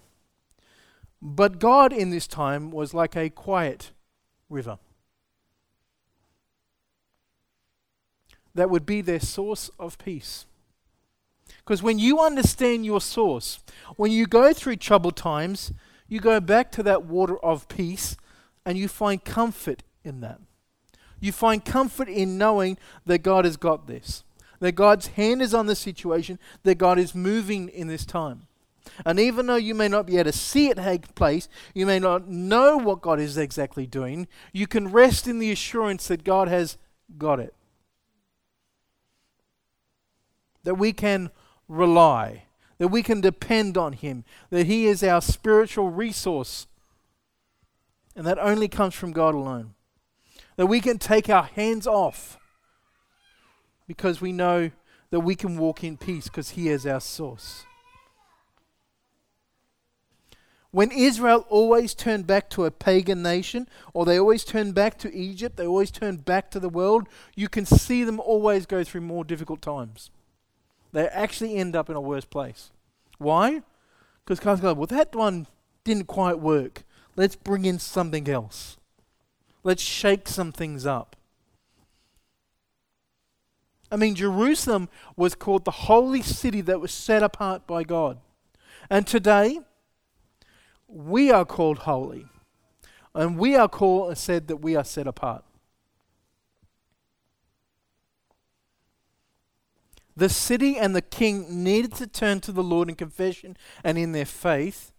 But 1.20 1.58
God 1.58 1.92
in 1.92 2.10
this 2.10 2.26
time 2.26 2.70
was 2.70 2.94
like 2.94 3.16
a 3.16 3.30
quiet 3.30 3.90
river. 4.48 4.78
That 8.54 8.70
would 8.70 8.86
be 8.86 9.00
their 9.00 9.20
source 9.20 9.70
of 9.78 9.98
peace. 9.98 10.46
Because 11.58 11.82
when 11.82 11.98
you 11.98 12.20
understand 12.20 12.86
your 12.86 13.00
source, 13.00 13.60
when 13.96 14.10
you 14.10 14.26
go 14.26 14.52
through 14.52 14.76
troubled 14.76 15.16
times, 15.16 15.72
you 16.08 16.20
go 16.20 16.40
back 16.40 16.72
to 16.72 16.82
that 16.84 17.04
water 17.04 17.38
of 17.38 17.68
peace 17.68 18.16
and 18.64 18.78
you 18.78 18.88
find 18.88 19.24
comfort 19.24 19.82
in 20.04 20.20
that. 20.20 20.40
You 21.20 21.32
find 21.32 21.64
comfort 21.64 22.08
in 22.08 22.38
knowing 22.38 22.78
that 23.04 23.18
God 23.18 23.44
has 23.44 23.56
got 23.56 23.86
this, 23.86 24.24
that 24.60 24.72
God's 24.72 25.08
hand 25.08 25.42
is 25.42 25.52
on 25.52 25.66
the 25.66 25.76
situation, 25.76 26.38
that 26.62 26.76
God 26.76 26.98
is 26.98 27.14
moving 27.14 27.68
in 27.68 27.88
this 27.88 28.06
time. 28.06 28.46
And 29.04 29.18
even 29.20 29.46
though 29.46 29.56
you 29.56 29.74
may 29.74 29.88
not 29.88 30.06
be 30.06 30.16
able 30.16 30.30
to 30.30 30.38
see 30.38 30.68
it 30.68 30.76
take 30.76 31.14
place, 31.14 31.48
you 31.74 31.86
may 31.86 31.98
not 31.98 32.28
know 32.28 32.76
what 32.76 33.00
God 33.00 33.20
is 33.20 33.36
exactly 33.36 33.86
doing, 33.86 34.28
you 34.52 34.66
can 34.66 34.90
rest 34.90 35.26
in 35.26 35.38
the 35.38 35.50
assurance 35.50 36.08
that 36.08 36.24
God 36.24 36.48
has 36.48 36.76
got 37.16 37.40
it. 37.40 37.54
That 40.64 40.74
we 40.74 40.92
can 40.92 41.30
rely, 41.68 42.44
that 42.78 42.88
we 42.88 43.02
can 43.02 43.20
depend 43.20 43.76
on 43.76 43.92
Him, 43.92 44.24
that 44.50 44.66
He 44.66 44.86
is 44.86 45.02
our 45.02 45.22
spiritual 45.22 45.90
resource. 45.90 46.66
And 48.16 48.26
that 48.26 48.38
only 48.38 48.68
comes 48.68 48.94
from 48.94 49.12
God 49.12 49.34
alone. 49.34 49.74
That 50.56 50.66
we 50.66 50.80
can 50.80 50.98
take 50.98 51.30
our 51.30 51.44
hands 51.44 51.86
off 51.86 52.38
because 53.86 54.20
we 54.20 54.32
know 54.32 54.70
that 55.10 55.20
we 55.20 55.34
can 55.34 55.56
walk 55.56 55.82
in 55.82 55.96
peace 55.96 56.24
because 56.24 56.50
He 56.50 56.68
is 56.68 56.86
our 56.86 57.00
source. 57.00 57.64
When 60.70 60.90
Israel 60.92 61.46
always 61.48 61.94
turned 61.94 62.26
back 62.26 62.50
to 62.50 62.66
a 62.66 62.70
pagan 62.70 63.22
nation, 63.22 63.68
or 63.94 64.04
they 64.04 64.18
always 64.18 64.44
turned 64.44 64.74
back 64.74 64.98
to 64.98 65.14
Egypt, 65.14 65.56
they 65.56 65.66
always 65.66 65.90
turned 65.90 66.24
back 66.26 66.50
to 66.50 66.60
the 66.60 66.68
world, 66.68 67.08
you 67.34 67.48
can 67.48 67.64
see 67.64 68.04
them 68.04 68.20
always 68.20 68.66
go 68.66 68.84
through 68.84 69.00
more 69.00 69.24
difficult 69.24 69.62
times. 69.62 70.10
They 70.92 71.06
actually 71.08 71.56
end 71.56 71.74
up 71.74 71.88
in 71.88 71.96
a 71.96 72.00
worse 72.00 72.26
place. 72.26 72.70
Why? 73.16 73.62
Because 74.24 74.40
God's 74.40 74.60
going, 74.60 74.76
well, 74.76 74.86
that 74.88 75.14
one 75.14 75.46
didn't 75.84 76.06
quite 76.06 76.38
work. 76.38 76.84
Let's 77.16 77.34
bring 77.34 77.64
in 77.64 77.78
something 77.78 78.28
else. 78.28 78.76
Let's 79.64 79.82
shake 79.82 80.28
some 80.28 80.52
things 80.52 80.84
up. 80.84 81.16
I 83.90 83.96
mean, 83.96 84.14
Jerusalem 84.14 84.90
was 85.16 85.34
called 85.34 85.64
the 85.64 85.70
holy 85.70 86.20
city 86.20 86.60
that 86.60 86.80
was 86.80 86.92
set 86.92 87.22
apart 87.22 87.66
by 87.66 87.84
God. 87.84 88.18
And 88.90 89.06
today, 89.06 89.60
we 90.88 91.30
are 91.30 91.44
called 91.44 91.80
holy. 91.80 92.26
And 93.14 93.38
we 93.38 93.56
are 93.56 93.68
called 93.68 94.16
said 94.16 94.48
that 94.48 94.56
we 94.56 94.74
are 94.74 94.84
set 94.84 95.06
apart. 95.06 95.44
The 100.16 100.28
city 100.28 100.76
and 100.76 100.96
the 100.96 101.02
king 101.02 101.62
needed 101.62 101.94
to 101.94 102.06
turn 102.06 102.40
to 102.40 102.52
the 102.52 102.62
Lord 102.62 102.88
in 102.88 102.96
confession 102.96 103.56
and 103.84 103.96
in 103.96 104.12
their 104.12 104.24
faith 104.24 104.92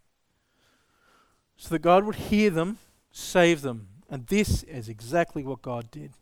so 1.58 1.70
that 1.70 1.80
God 1.80 2.06
would 2.06 2.16
hear 2.16 2.50
them, 2.50 2.78
save 3.12 3.62
them. 3.62 3.90
And 4.10 4.28
this 4.28 4.64
is 4.64 4.88
exactly 4.88 5.44
what 5.44 5.62
God 5.62 5.92
did. 5.92 6.14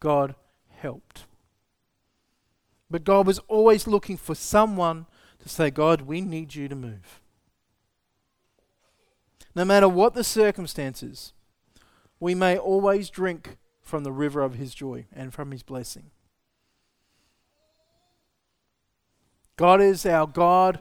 God 0.00 0.34
helped. 0.68 1.24
But 2.90 3.04
God 3.04 3.26
was 3.26 3.38
always 3.46 3.86
looking 3.86 4.16
for 4.16 4.34
someone 4.34 5.06
to 5.38 5.48
say, 5.48 5.70
God, 5.70 6.02
we 6.02 6.20
need 6.20 6.54
you 6.56 6.68
to 6.68 6.74
move 6.74 7.20
no 9.54 9.64
matter 9.64 9.88
what 9.88 10.14
the 10.14 10.24
circumstances, 10.24 11.32
we 12.18 12.34
may 12.34 12.56
always 12.56 13.10
drink 13.10 13.56
from 13.80 14.04
the 14.04 14.12
river 14.12 14.42
of 14.42 14.54
His 14.54 14.74
joy 14.74 15.06
and 15.12 15.32
from 15.32 15.50
His 15.50 15.62
blessing. 15.62 16.10
God 19.56 19.80
is 19.80 20.06
our 20.06 20.26
God 20.26 20.80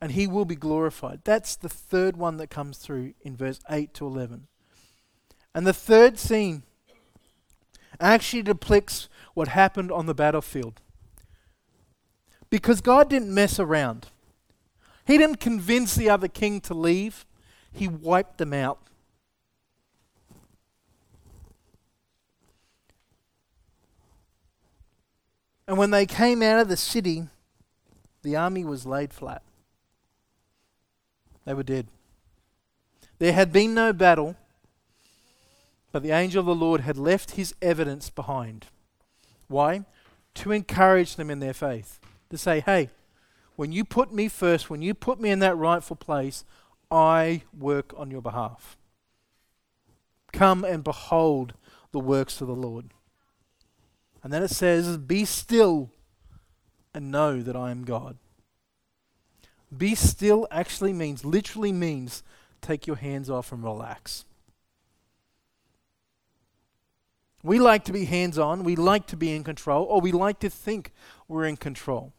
and 0.00 0.12
He 0.12 0.26
will 0.26 0.44
be 0.44 0.56
glorified. 0.56 1.20
That's 1.24 1.56
the 1.56 1.68
third 1.68 2.16
one 2.16 2.36
that 2.36 2.50
comes 2.50 2.78
through 2.78 3.14
in 3.22 3.36
verse 3.36 3.60
8 3.70 3.94
to 3.94 4.06
11. 4.06 4.46
And 5.54 5.66
the 5.66 5.72
third 5.72 6.18
scene 6.18 6.64
actually 7.98 8.42
depicts 8.42 9.08
what 9.34 9.48
happened 9.48 9.90
on 9.90 10.06
the 10.06 10.14
battlefield. 10.14 10.80
Because 12.50 12.80
God 12.80 13.08
didn't 13.08 13.34
mess 13.34 13.58
around. 13.58 14.08
He 15.06 15.18
didn't 15.18 15.40
convince 15.40 15.94
the 15.94 16.10
other 16.10 16.28
king 16.28 16.60
to 16.62 16.74
leave, 16.74 17.24
he 17.72 17.86
wiped 17.86 18.38
them 18.38 18.52
out. 18.52 18.78
And 25.68 25.78
when 25.78 25.90
they 25.90 26.06
came 26.06 26.42
out 26.42 26.60
of 26.60 26.68
the 26.68 26.76
city, 26.76 27.24
the 28.22 28.36
army 28.36 28.64
was 28.64 28.86
laid 28.86 29.12
flat. 29.12 29.42
They 31.44 31.54
were 31.54 31.62
dead. 31.62 31.86
There 33.18 33.32
had 33.32 33.52
been 33.52 33.74
no 33.74 33.92
battle, 33.92 34.36
but 35.92 36.02
the 36.02 36.10
angel 36.10 36.40
of 36.40 36.46
the 36.46 36.54
Lord 36.54 36.82
had 36.82 36.96
left 36.96 37.32
his 37.32 37.54
evidence 37.62 38.10
behind. 38.10 38.66
Why? 39.48 39.84
To 40.34 40.52
encourage 40.52 41.16
them 41.16 41.30
in 41.30 41.40
their 41.40 41.54
faith. 41.54 41.98
To 42.30 42.38
say, 42.38 42.60
hey, 42.60 42.90
when 43.56 43.72
you 43.72 43.84
put 43.84 44.12
me 44.12 44.28
first, 44.28 44.70
when 44.70 44.82
you 44.82 44.94
put 44.94 45.20
me 45.20 45.30
in 45.30 45.38
that 45.40 45.56
rightful 45.56 45.96
place, 45.96 46.44
I 46.90 47.42
work 47.58 47.92
on 47.96 48.10
your 48.10 48.22
behalf. 48.22 48.76
Come 50.32 50.64
and 50.64 50.84
behold 50.84 51.54
the 51.92 51.98
works 51.98 52.40
of 52.40 52.46
the 52.46 52.54
Lord. 52.54 52.92
And 54.22 54.32
then 54.32 54.42
it 54.42 54.50
says, 54.50 54.98
Be 54.98 55.24
still 55.24 55.90
and 56.92 57.10
know 57.10 57.40
that 57.42 57.56
I 57.56 57.70
am 57.70 57.84
God. 57.84 58.18
Be 59.76 59.94
still 59.94 60.46
actually 60.50 60.92
means, 60.92 61.24
literally 61.24 61.72
means, 61.72 62.22
take 62.60 62.86
your 62.86 62.96
hands 62.96 63.28
off 63.30 63.52
and 63.52 63.64
relax. 63.64 64.24
We 67.42 67.58
like 67.58 67.84
to 67.84 67.92
be 67.92 68.04
hands 68.04 68.38
on, 68.38 68.64
we 68.64 68.76
like 68.76 69.06
to 69.08 69.16
be 69.16 69.34
in 69.34 69.44
control, 69.44 69.84
or 69.84 70.00
we 70.00 70.12
like 70.12 70.40
to 70.40 70.50
think 70.50 70.92
we're 71.28 71.44
in 71.44 71.56
control. 71.56 72.12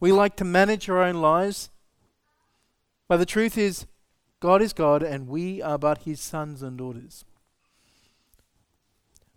We 0.00 0.12
like 0.12 0.34
to 0.36 0.44
manage 0.44 0.88
our 0.88 1.02
own 1.02 1.16
lives. 1.16 1.70
But 3.06 3.18
the 3.18 3.26
truth 3.26 3.56
is, 3.58 3.86
God 4.40 4.62
is 4.62 4.72
God 4.72 5.02
and 5.02 5.28
we 5.28 5.60
are 5.60 5.78
but 5.78 5.98
his 5.98 6.20
sons 6.20 6.62
and 6.62 6.78
daughters. 6.78 7.24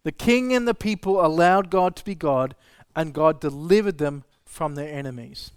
The 0.03 0.11
king 0.11 0.53
and 0.53 0.67
the 0.67 0.73
people 0.73 1.25
allowed 1.25 1.69
God 1.69 1.95
to 1.97 2.05
be 2.05 2.15
God, 2.15 2.55
and 2.95 3.13
God 3.13 3.39
delivered 3.39 3.97
them 3.97 4.23
from 4.45 4.75
their 4.75 4.93
enemies. 4.93 5.51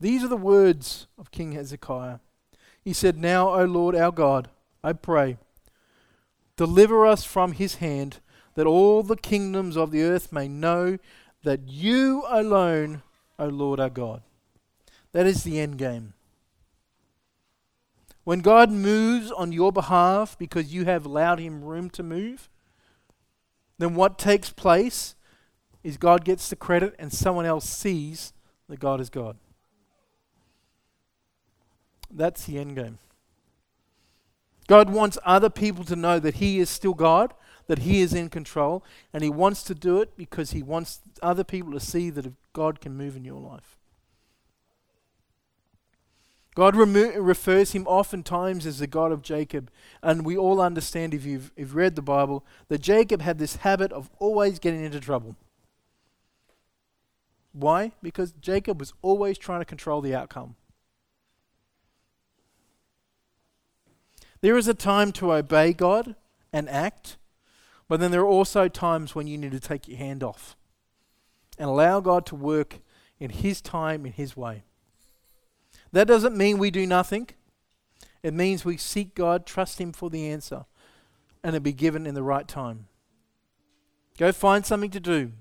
These 0.00 0.22
are 0.22 0.28
the 0.28 0.36
words 0.36 1.08
of 1.18 1.32
King 1.32 1.52
Hezekiah. 1.52 2.20
He 2.80 2.92
said, 2.92 3.18
Now, 3.18 3.50
O 3.50 3.64
Lord 3.64 3.96
our 3.96 4.12
God, 4.12 4.48
I 4.82 4.92
pray, 4.92 5.36
deliver 6.56 7.04
us 7.04 7.24
from 7.24 7.52
his 7.52 7.76
hand, 7.76 8.20
that 8.58 8.66
all 8.66 9.04
the 9.04 9.14
kingdoms 9.14 9.76
of 9.76 9.92
the 9.92 10.02
earth 10.02 10.32
may 10.32 10.48
know 10.48 10.98
that 11.44 11.68
you 11.68 12.24
alone, 12.26 13.02
O 13.38 13.46
Lord 13.46 13.78
our 13.78 13.88
God. 13.88 14.20
That 15.12 15.26
is 15.26 15.44
the 15.44 15.60
end 15.60 15.78
game. 15.78 16.14
When 18.24 18.40
God 18.40 18.72
moves 18.72 19.30
on 19.30 19.52
your 19.52 19.70
behalf 19.70 20.36
because 20.36 20.74
you 20.74 20.86
have 20.86 21.06
allowed 21.06 21.38
him 21.38 21.62
room 21.62 21.88
to 21.90 22.02
move, 22.02 22.50
then 23.78 23.94
what 23.94 24.18
takes 24.18 24.50
place 24.50 25.14
is 25.84 25.96
God 25.96 26.24
gets 26.24 26.48
the 26.50 26.56
credit 26.56 26.96
and 26.98 27.12
someone 27.12 27.46
else 27.46 27.64
sees 27.64 28.32
that 28.68 28.80
God 28.80 29.00
is 29.00 29.08
God. 29.08 29.36
That's 32.10 32.44
the 32.46 32.58
end 32.58 32.74
game. 32.74 32.98
God 34.66 34.90
wants 34.90 35.16
other 35.24 35.48
people 35.48 35.84
to 35.84 35.94
know 35.94 36.18
that 36.18 36.34
He 36.34 36.58
is 36.58 36.68
still 36.68 36.94
God, 36.94 37.34
that 37.68 37.80
He 37.80 38.00
is 38.00 38.12
in 38.12 38.28
control, 38.28 38.82
and 39.12 39.22
He 39.22 39.30
wants 39.30 39.62
to 39.62 39.74
do 39.74 40.00
it 40.00 40.16
because 40.16 40.50
He 40.50 40.62
wants 40.62 41.00
other 41.22 41.44
people 41.44 41.72
to 41.72 41.80
see 41.80 42.10
that 42.10 42.32
God 42.52 42.80
can 42.80 42.96
move 42.96 43.16
in 43.16 43.24
your 43.24 43.40
life. 43.40 43.78
God 46.58 46.74
remo- 46.74 47.16
refers 47.20 47.70
him 47.70 47.86
oftentimes 47.86 48.66
as 48.66 48.80
the 48.80 48.88
God 48.88 49.12
of 49.12 49.22
Jacob. 49.22 49.70
And 50.02 50.26
we 50.26 50.36
all 50.36 50.60
understand, 50.60 51.14
if 51.14 51.24
you've, 51.24 51.52
if 51.54 51.68
you've 51.68 51.74
read 51.76 51.94
the 51.94 52.02
Bible, 52.02 52.44
that 52.66 52.80
Jacob 52.80 53.22
had 53.22 53.38
this 53.38 53.56
habit 53.56 53.92
of 53.92 54.10
always 54.18 54.58
getting 54.58 54.84
into 54.84 54.98
trouble. 54.98 55.36
Why? 57.52 57.92
Because 58.02 58.32
Jacob 58.40 58.80
was 58.80 58.92
always 59.02 59.38
trying 59.38 59.60
to 59.60 59.64
control 59.64 60.00
the 60.00 60.16
outcome. 60.16 60.56
There 64.40 64.56
is 64.56 64.66
a 64.66 64.74
time 64.74 65.12
to 65.12 65.34
obey 65.34 65.72
God 65.72 66.16
and 66.52 66.68
act, 66.68 67.18
but 67.88 68.00
then 68.00 68.10
there 68.10 68.20
are 68.20 68.26
also 68.26 68.68
times 68.68 69.14
when 69.14 69.26
you 69.26 69.38
need 69.38 69.52
to 69.52 69.60
take 69.60 69.88
your 69.88 69.98
hand 69.98 70.22
off 70.22 70.56
and 71.58 71.68
allow 71.68 72.00
God 72.00 72.26
to 72.26 72.36
work 72.36 72.80
in 73.18 73.30
His 73.30 73.60
time, 73.60 74.06
in 74.06 74.12
His 74.12 74.36
way. 74.36 74.62
That 75.90 76.06
doesn't 76.06 76.36
mean 76.36 76.58
we 76.58 76.70
do 76.70 76.86
nothing. 76.86 77.28
It 78.22 78.34
means 78.34 78.64
we 78.64 78.76
seek 78.76 79.14
God, 79.14 79.46
trust 79.46 79.80
Him 79.80 79.92
for 79.92 80.10
the 80.10 80.28
answer, 80.28 80.66
and 81.42 81.56
it 81.56 81.62
be 81.62 81.72
given 81.72 82.06
in 82.06 82.14
the 82.14 82.22
right 82.22 82.46
time. 82.46 82.88
Go 84.18 84.32
find 84.32 84.66
something 84.66 84.90
to 84.90 85.00
do. 85.00 85.32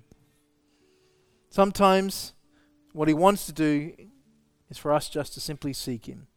Sometimes 1.49 2.33
what 2.93 3.07
He 3.07 3.13
wants 3.13 3.45
to 3.47 3.51
do 3.51 3.93
is 4.69 4.77
for 4.77 4.93
us 4.93 5.09
just 5.09 5.33
to 5.33 5.41
simply 5.41 5.73
seek 5.73 6.05
Him. 6.05 6.27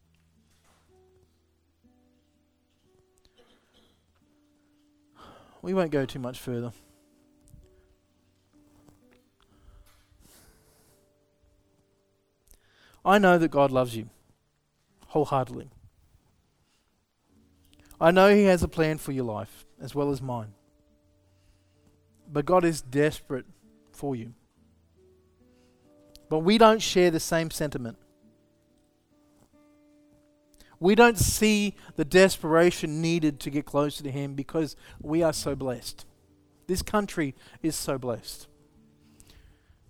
We 5.62 5.74
won't 5.74 5.90
go 5.90 6.06
too 6.06 6.18
much 6.18 6.38
further. 6.38 6.72
I 13.04 13.18
know 13.18 13.38
that 13.38 13.50
God 13.50 13.70
loves 13.70 13.96
you 13.96 14.10
wholeheartedly. 15.08 15.70
I 18.00 18.10
know 18.10 18.34
He 18.34 18.44
has 18.44 18.62
a 18.62 18.68
plan 18.68 18.98
for 18.98 19.12
your 19.12 19.24
life 19.24 19.66
as 19.80 19.94
well 19.94 20.10
as 20.10 20.22
mine. 20.22 20.52
But 22.32 22.46
God 22.46 22.64
is 22.64 22.80
desperate 22.80 23.46
for 23.92 24.14
you. 24.14 24.34
But 26.28 26.40
we 26.40 26.58
don't 26.58 26.80
share 26.80 27.10
the 27.10 27.20
same 27.20 27.50
sentiment. 27.50 27.98
We 30.80 30.94
don't 30.94 31.18
see 31.18 31.74
the 31.96 32.06
desperation 32.06 33.02
needed 33.02 33.38
to 33.40 33.50
get 33.50 33.66
closer 33.66 34.02
to 34.02 34.10
Him 34.10 34.34
because 34.34 34.76
we 35.00 35.22
are 35.22 35.34
so 35.34 35.54
blessed. 35.54 36.06
This 36.66 36.80
country 36.80 37.34
is 37.62 37.76
so 37.76 37.98
blessed. 37.98 38.48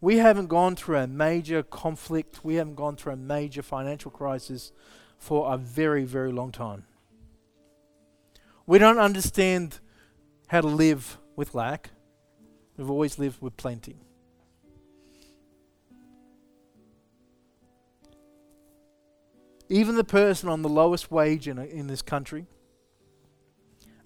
We 0.00 0.16
haven't 0.16 0.48
gone 0.48 0.74
through 0.76 0.96
a 0.96 1.07
major 1.07 1.62
conflict, 1.62 2.44
we 2.44 2.57
haven't 2.57 2.74
gone 2.74 2.96
through 2.96 3.12
a 3.12 3.16
major 3.16 3.62
financial 3.62 4.11
crisis 4.11 4.72
for 5.18 5.53
a 5.53 5.57
very, 5.57 6.05
very 6.05 6.33
long 6.33 6.50
time. 6.50 6.85
We 8.66 8.79
don't 8.79 8.98
understand 8.98 9.79
how 10.48 10.62
to 10.62 10.66
live 10.66 11.18
with 11.37 11.55
lack. 11.55 11.90
We've 12.76 12.90
always 12.90 13.18
lived 13.18 13.42
with 13.42 13.57
plenty. 13.57 14.00
Even 19.71 19.95
the 19.95 20.05
person 20.05 20.49
on 20.49 20.63
the 20.63 20.69
lowest 20.69 21.13
wage 21.13 21.47
in, 21.47 21.57
in 21.59 21.87
this 21.87 22.03
country 22.03 22.47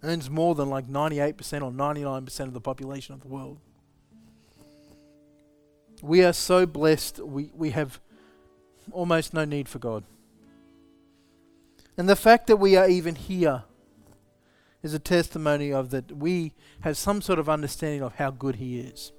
earns 0.03 0.29
more 0.29 0.55
than 0.55 0.68
like 0.68 0.87
98% 0.87 1.62
or 1.62 1.72
99% 1.72 2.40
of 2.40 2.53
the 2.53 2.61
population 2.61 3.14
of 3.14 3.22
the 3.22 3.29
world. 3.29 3.59
We 6.03 6.22
are 6.22 6.35
so 6.35 6.66
blessed, 6.66 7.18
we, 7.18 7.50
we 7.55 7.70
have 7.70 7.98
almost 8.92 9.33
no 9.33 9.46
need 9.46 9.66
for 9.66 9.79
God. 9.79 10.05
And 11.96 12.11
the 12.11 12.16
fact 12.16 12.46
that 12.48 12.57
we 12.57 12.77
are 12.77 12.87
even 12.87 13.14
here 13.14 13.62
is 14.83 14.92
a 14.92 14.98
testimony 14.98 15.72
of 15.72 15.88
that 15.90 16.12
we 16.12 16.53
have 16.81 16.98
some 16.98 17.22
sort 17.22 17.38
of 17.38 17.48
understanding 17.48 18.03
of 18.03 18.16
how 18.16 18.31
good 18.31 18.57
He 18.57 18.81
is. 18.81 19.12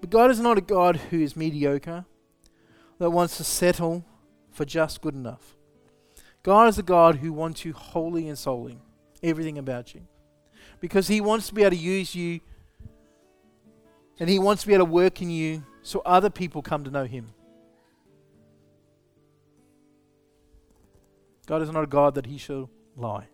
But 0.00 0.10
God 0.10 0.30
is 0.30 0.40
not 0.40 0.58
a 0.58 0.62
God 0.62 0.96
who 0.96 1.20
is 1.20 1.36
mediocre, 1.36 2.04
that 2.98 3.10
wants 3.10 3.36
to 3.36 3.44
settle 3.44 4.04
for 4.50 4.64
just 4.64 5.00
good 5.00 5.14
enough. 5.14 5.56
God 6.42 6.68
is 6.68 6.78
a 6.78 6.82
God 6.82 7.16
who 7.16 7.32
wants 7.32 7.64
you 7.64 7.72
wholly 7.72 8.28
and 8.28 8.38
solely, 8.38 8.78
everything 9.22 9.58
about 9.58 9.94
you 9.94 10.02
because 10.80 11.08
He 11.08 11.20
wants 11.20 11.48
to 11.48 11.54
be 11.54 11.62
able 11.62 11.70
to 11.70 11.76
use 11.76 12.14
you 12.14 12.40
and 14.18 14.28
He 14.28 14.38
wants 14.38 14.62
to 14.62 14.68
be 14.68 14.74
able 14.74 14.86
to 14.86 14.92
work 14.92 15.22
in 15.22 15.30
you 15.30 15.64
so 15.82 16.02
other 16.04 16.30
people 16.30 16.62
come 16.62 16.84
to 16.84 16.90
know 16.90 17.04
Him. 17.04 17.32
God 21.46 21.62
is 21.62 21.70
not 21.70 21.84
a 21.84 21.88
God 21.88 22.14
that 22.14 22.26
He 22.26 22.38
shall 22.38 22.70
lie. 22.96 23.28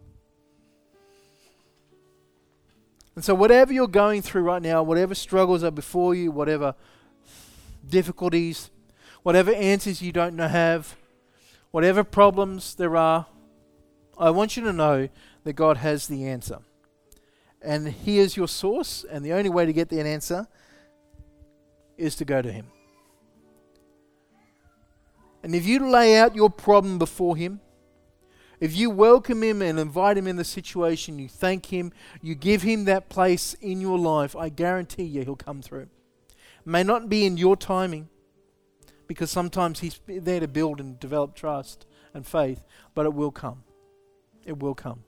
And 3.14 3.24
so, 3.24 3.34
whatever 3.34 3.72
you're 3.72 3.86
going 3.86 4.22
through 4.22 4.42
right 4.42 4.62
now, 4.62 4.82
whatever 4.82 5.14
struggles 5.14 5.62
are 5.62 5.70
before 5.70 6.14
you, 6.14 6.30
whatever 6.30 6.74
difficulties, 7.88 8.70
whatever 9.22 9.52
answers 9.52 10.02
you 10.02 10.12
don't 10.12 10.38
have, 10.38 10.96
whatever 11.70 12.02
problems 12.02 12.74
there 12.74 12.96
are, 12.96 13.26
I 14.18 14.30
want 14.30 14.56
you 14.56 14.64
to 14.64 14.72
know 14.72 15.08
that 15.44 15.52
God 15.52 15.76
has 15.78 16.08
the 16.08 16.26
answer 16.26 16.58
and 17.64 17.88
He 17.88 18.18
is 18.18 18.36
your 18.36 18.46
source, 18.46 19.04
and 19.10 19.24
the 19.24 19.32
only 19.32 19.48
way 19.48 19.64
to 19.66 19.72
get 19.72 19.88
that 19.88 20.06
answer 20.06 20.46
is 21.96 22.14
to 22.16 22.24
go 22.24 22.42
to 22.42 22.52
Him. 22.52 22.66
And 25.42 25.54
if 25.54 25.66
you 25.66 25.90
lay 25.90 26.18
out 26.18 26.36
your 26.36 26.50
problem 26.50 26.98
before 26.98 27.36
Him, 27.36 27.60
if 28.60 28.76
you 28.76 28.90
welcome 28.90 29.42
Him 29.42 29.62
and 29.62 29.78
invite 29.78 30.16
Him 30.16 30.26
in 30.26 30.36
the 30.36 30.44
situation, 30.44 31.18
you 31.18 31.28
thank 31.28 31.66
Him, 31.66 31.92
you 32.22 32.34
give 32.34 32.62
Him 32.62 32.84
that 32.84 33.08
place 33.08 33.54
in 33.54 33.80
your 33.80 33.98
life, 33.98 34.34
I 34.36 34.48
guarantee 34.48 35.04
you 35.04 35.22
He'll 35.22 35.36
come 35.36 35.62
through. 35.62 35.88
May 36.64 36.82
not 36.82 37.08
be 37.08 37.26
in 37.26 37.36
your 37.36 37.56
timing, 37.56 38.08
because 39.06 39.30
sometimes 39.30 39.80
He's 39.80 40.00
there 40.06 40.40
to 40.40 40.48
build 40.48 40.80
and 40.80 40.98
develop 40.98 41.34
trust 41.34 41.86
and 42.14 42.26
faith, 42.26 42.64
but 42.94 43.06
it 43.06 43.14
will 43.14 43.30
come. 43.30 43.64
It 44.44 44.58
will 44.58 44.74
come. 44.74 45.04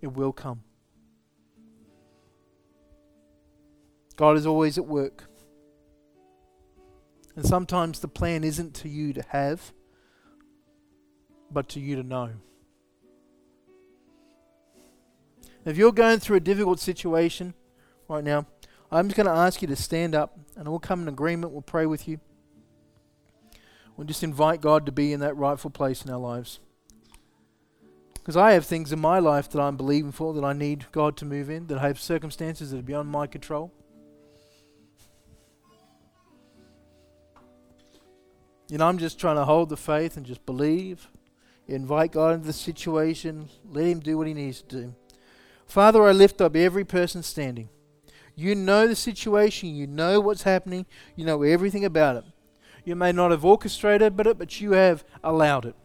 It 0.00 0.12
will 0.12 0.32
come. 0.32 0.62
God 4.16 4.36
is 4.36 4.46
always 4.46 4.78
at 4.78 4.86
work. 4.86 5.24
And 7.36 7.46
sometimes 7.46 8.00
the 8.00 8.08
plan 8.08 8.42
isn't 8.42 8.74
to 8.76 8.88
you 8.88 9.12
to 9.12 9.22
have, 9.28 9.72
but 11.50 11.68
to 11.70 11.80
you 11.80 11.96
to 11.96 12.02
know. 12.02 12.30
If 15.64 15.76
you're 15.76 15.92
going 15.92 16.18
through 16.18 16.36
a 16.36 16.40
difficult 16.40 16.80
situation 16.80 17.54
right 18.08 18.24
now, 18.24 18.46
I'm 18.90 19.08
just 19.08 19.16
going 19.16 19.26
to 19.26 19.32
ask 19.32 19.60
you 19.60 19.68
to 19.68 19.76
stand 19.76 20.14
up 20.14 20.38
and 20.56 20.66
we'll 20.68 20.78
come 20.78 21.02
in 21.02 21.08
agreement. 21.08 21.52
We'll 21.52 21.62
pray 21.62 21.84
with 21.84 22.08
you. 22.08 22.20
We'll 23.96 24.06
just 24.06 24.22
invite 24.22 24.60
God 24.60 24.86
to 24.86 24.92
be 24.92 25.12
in 25.12 25.20
that 25.20 25.36
rightful 25.36 25.70
place 25.70 26.04
in 26.04 26.10
our 26.10 26.18
lives. 26.18 26.60
Because 28.14 28.36
I 28.36 28.52
have 28.52 28.64
things 28.64 28.92
in 28.92 29.00
my 29.00 29.18
life 29.18 29.50
that 29.50 29.60
I'm 29.60 29.76
believing 29.76 30.12
for, 30.12 30.32
that 30.34 30.44
I 30.44 30.52
need 30.52 30.86
God 30.92 31.16
to 31.18 31.24
move 31.24 31.50
in, 31.50 31.66
that 31.66 31.78
I 31.78 31.88
have 31.88 31.98
circumstances 31.98 32.70
that 32.70 32.78
are 32.78 32.82
beyond 32.82 33.08
my 33.08 33.26
control. 33.26 33.72
You 38.68 38.78
know, 38.78 38.86
I'm 38.86 38.98
just 38.98 39.18
trying 39.18 39.36
to 39.36 39.46
hold 39.46 39.70
the 39.70 39.78
faith 39.78 40.16
and 40.16 40.26
just 40.26 40.44
believe, 40.44 41.08
invite 41.68 42.12
God 42.12 42.34
into 42.34 42.46
the 42.46 42.52
situation, 42.52 43.48
let 43.70 43.86
Him 43.86 44.00
do 44.00 44.18
what 44.18 44.26
He 44.26 44.34
needs 44.34 44.62
to 44.62 44.76
do. 44.76 44.94
Father, 45.66 46.02
I 46.04 46.12
lift 46.12 46.40
up 46.40 46.56
every 46.56 46.84
person 46.84 47.22
standing. 47.22 47.68
You 48.34 48.54
know 48.54 48.86
the 48.86 48.96
situation, 48.96 49.74
you 49.74 49.86
know 49.86 50.20
what's 50.20 50.44
happening, 50.44 50.86
you 51.14 51.24
know 51.24 51.42
everything 51.42 51.84
about 51.84 52.16
it. 52.16 52.24
You 52.84 52.96
may 52.96 53.12
not 53.12 53.32
have 53.32 53.44
orchestrated 53.44 54.18
it, 54.18 54.38
but 54.38 54.60
you 54.60 54.72
have 54.72 55.04
allowed 55.22 55.66
it. 55.66 55.76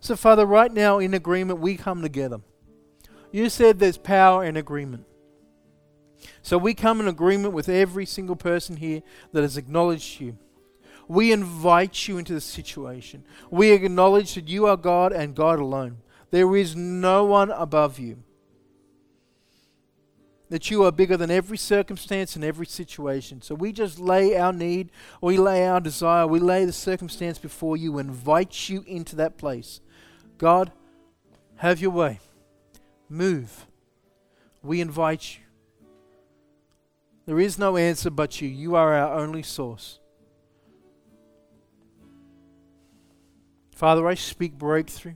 So, 0.00 0.14
Father, 0.14 0.44
right 0.44 0.72
now 0.72 0.98
in 0.98 1.14
agreement, 1.14 1.60
we 1.60 1.76
come 1.76 2.02
together. 2.02 2.40
You 3.32 3.48
said 3.48 3.78
there's 3.78 3.98
power 3.98 4.44
in 4.44 4.56
agreement. 4.56 5.06
So 6.42 6.58
we 6.58 6.74
come 6.74 7.00
in 7.00 7.08
agreement 7.08 7.54
with 7.54 7.68
every 7.68 8.06
single 8.06 8.36
person 8.36 8.76
here 8.76 9.02
that 9.32 9.42
has 9.42 9.56
acknowledged 9.56 10.20
you. 10.20 10.38
We 11.08 11.32
invite 11.32 12.06
you 12.06 12.18
into 12.18 12.34
the 12.34 12.40
situation. 12.40 13.24
We 13.50 13.72
acknowledge 13.72 14.34
that 14.34 14.48
you 14.48 14.66
are 14.66 14.76
God 14.76 15.12
and 15.12 15.34
God 15.34 15.58
alone. 15.58 15.98
There 16.30 16.54
is 16.54 16.76
no 16.76 17.24
one 17.24 17.50
above 17.50 17.98
you 17.98 18.22
that 20.50 20.70
you 20.70 20.84
are 20.84 20.92
bigger 20.92 21.16
than 21.16 21.30
every 21.30 21.58
circumstance 21.58 22.34
and 22.34 22.44
every 22.44 22.66
situation. 22.66 23.42
So 23.42 23.54
we 23.54 23.72
just 23.72 23.98
lay 23.98 24.36
our 24.36 24.52
need, 24.52 24.90
we 25.20 25.36
lay 25.36 25.66
our 25.66 25.80
desire, 25.80 26.26
we 26.26 26.40
lay 26.40 26.64
the 26.64 26.72
circumstance 26.72 27.38
before 27.38 27.76
you, 27.76 27.98
invite 27.98 28.68
you 28.68 28.84
into 28.86 29.16
that 29.16 29.36
place. 29.36 29.80
God, 30.38 30.72
have 31.56 31.80
your 31.80 31.90
way. 31.90 32.20
Move. 33.08 33.66
We 34.62 34.80
invite 34.80 35.36
you. 35.36 35.44
There 37.26 37.40
is 37.40 37.58
no 37.58 37.76
answer 37.76 38.10
but 38.10 38.40
you. 38.40 38.48
You 38.48 38.74
are 38.74 38.94
our 38.94 39.18
only 39.18 39.42
source. 39.42 39.97
Father, 43.78 44.08
I 44.08 44.14
speak 44.14 44.58
breakthrough 44.58 45.14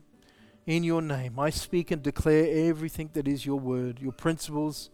in 0.67 0.85
your 0.85 1.03
name. 1.03 1.37
I 1.37 1.51
speak 1.51 1.91
and 1.91 2.01
declare 2.01 2.69
everything 2.69 3.11
that 3.15 3.27
is 3.27 3.45
your 3.45 3.59
word, 3.59 3.99
your 4.01 4.13
principles 4.13 4.91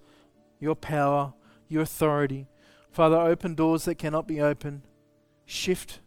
your 0.59 0.75
power, 0.75 1.35
your 1.69 1.83
authority. 1.83 2.47
Father, 2.91 3.19
open 3.19 3.55
doors 3.55 3.85
that 3.85 3.97
cannot 3.97 4.27
be 4.27 4.41
opened. 4.41 4.85
Shift. 5.45 6.01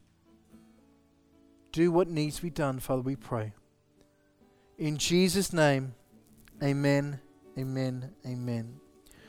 Do 1.72 1.92
what 1.92 2.10
needs 2.10 2.38
to 2.38 2.42
be 2.42 2.50
done, 2.50 2.80
Father, 2.80 3.04
we 3.04 3.16
pray. 3.16 3.54
In 4.80 4.98
Jesus' 4.98 5.54
name, 5.54 5.94
amen, 6.64 7.20
amen, 7.60 8.12
amen. 8.26 8.81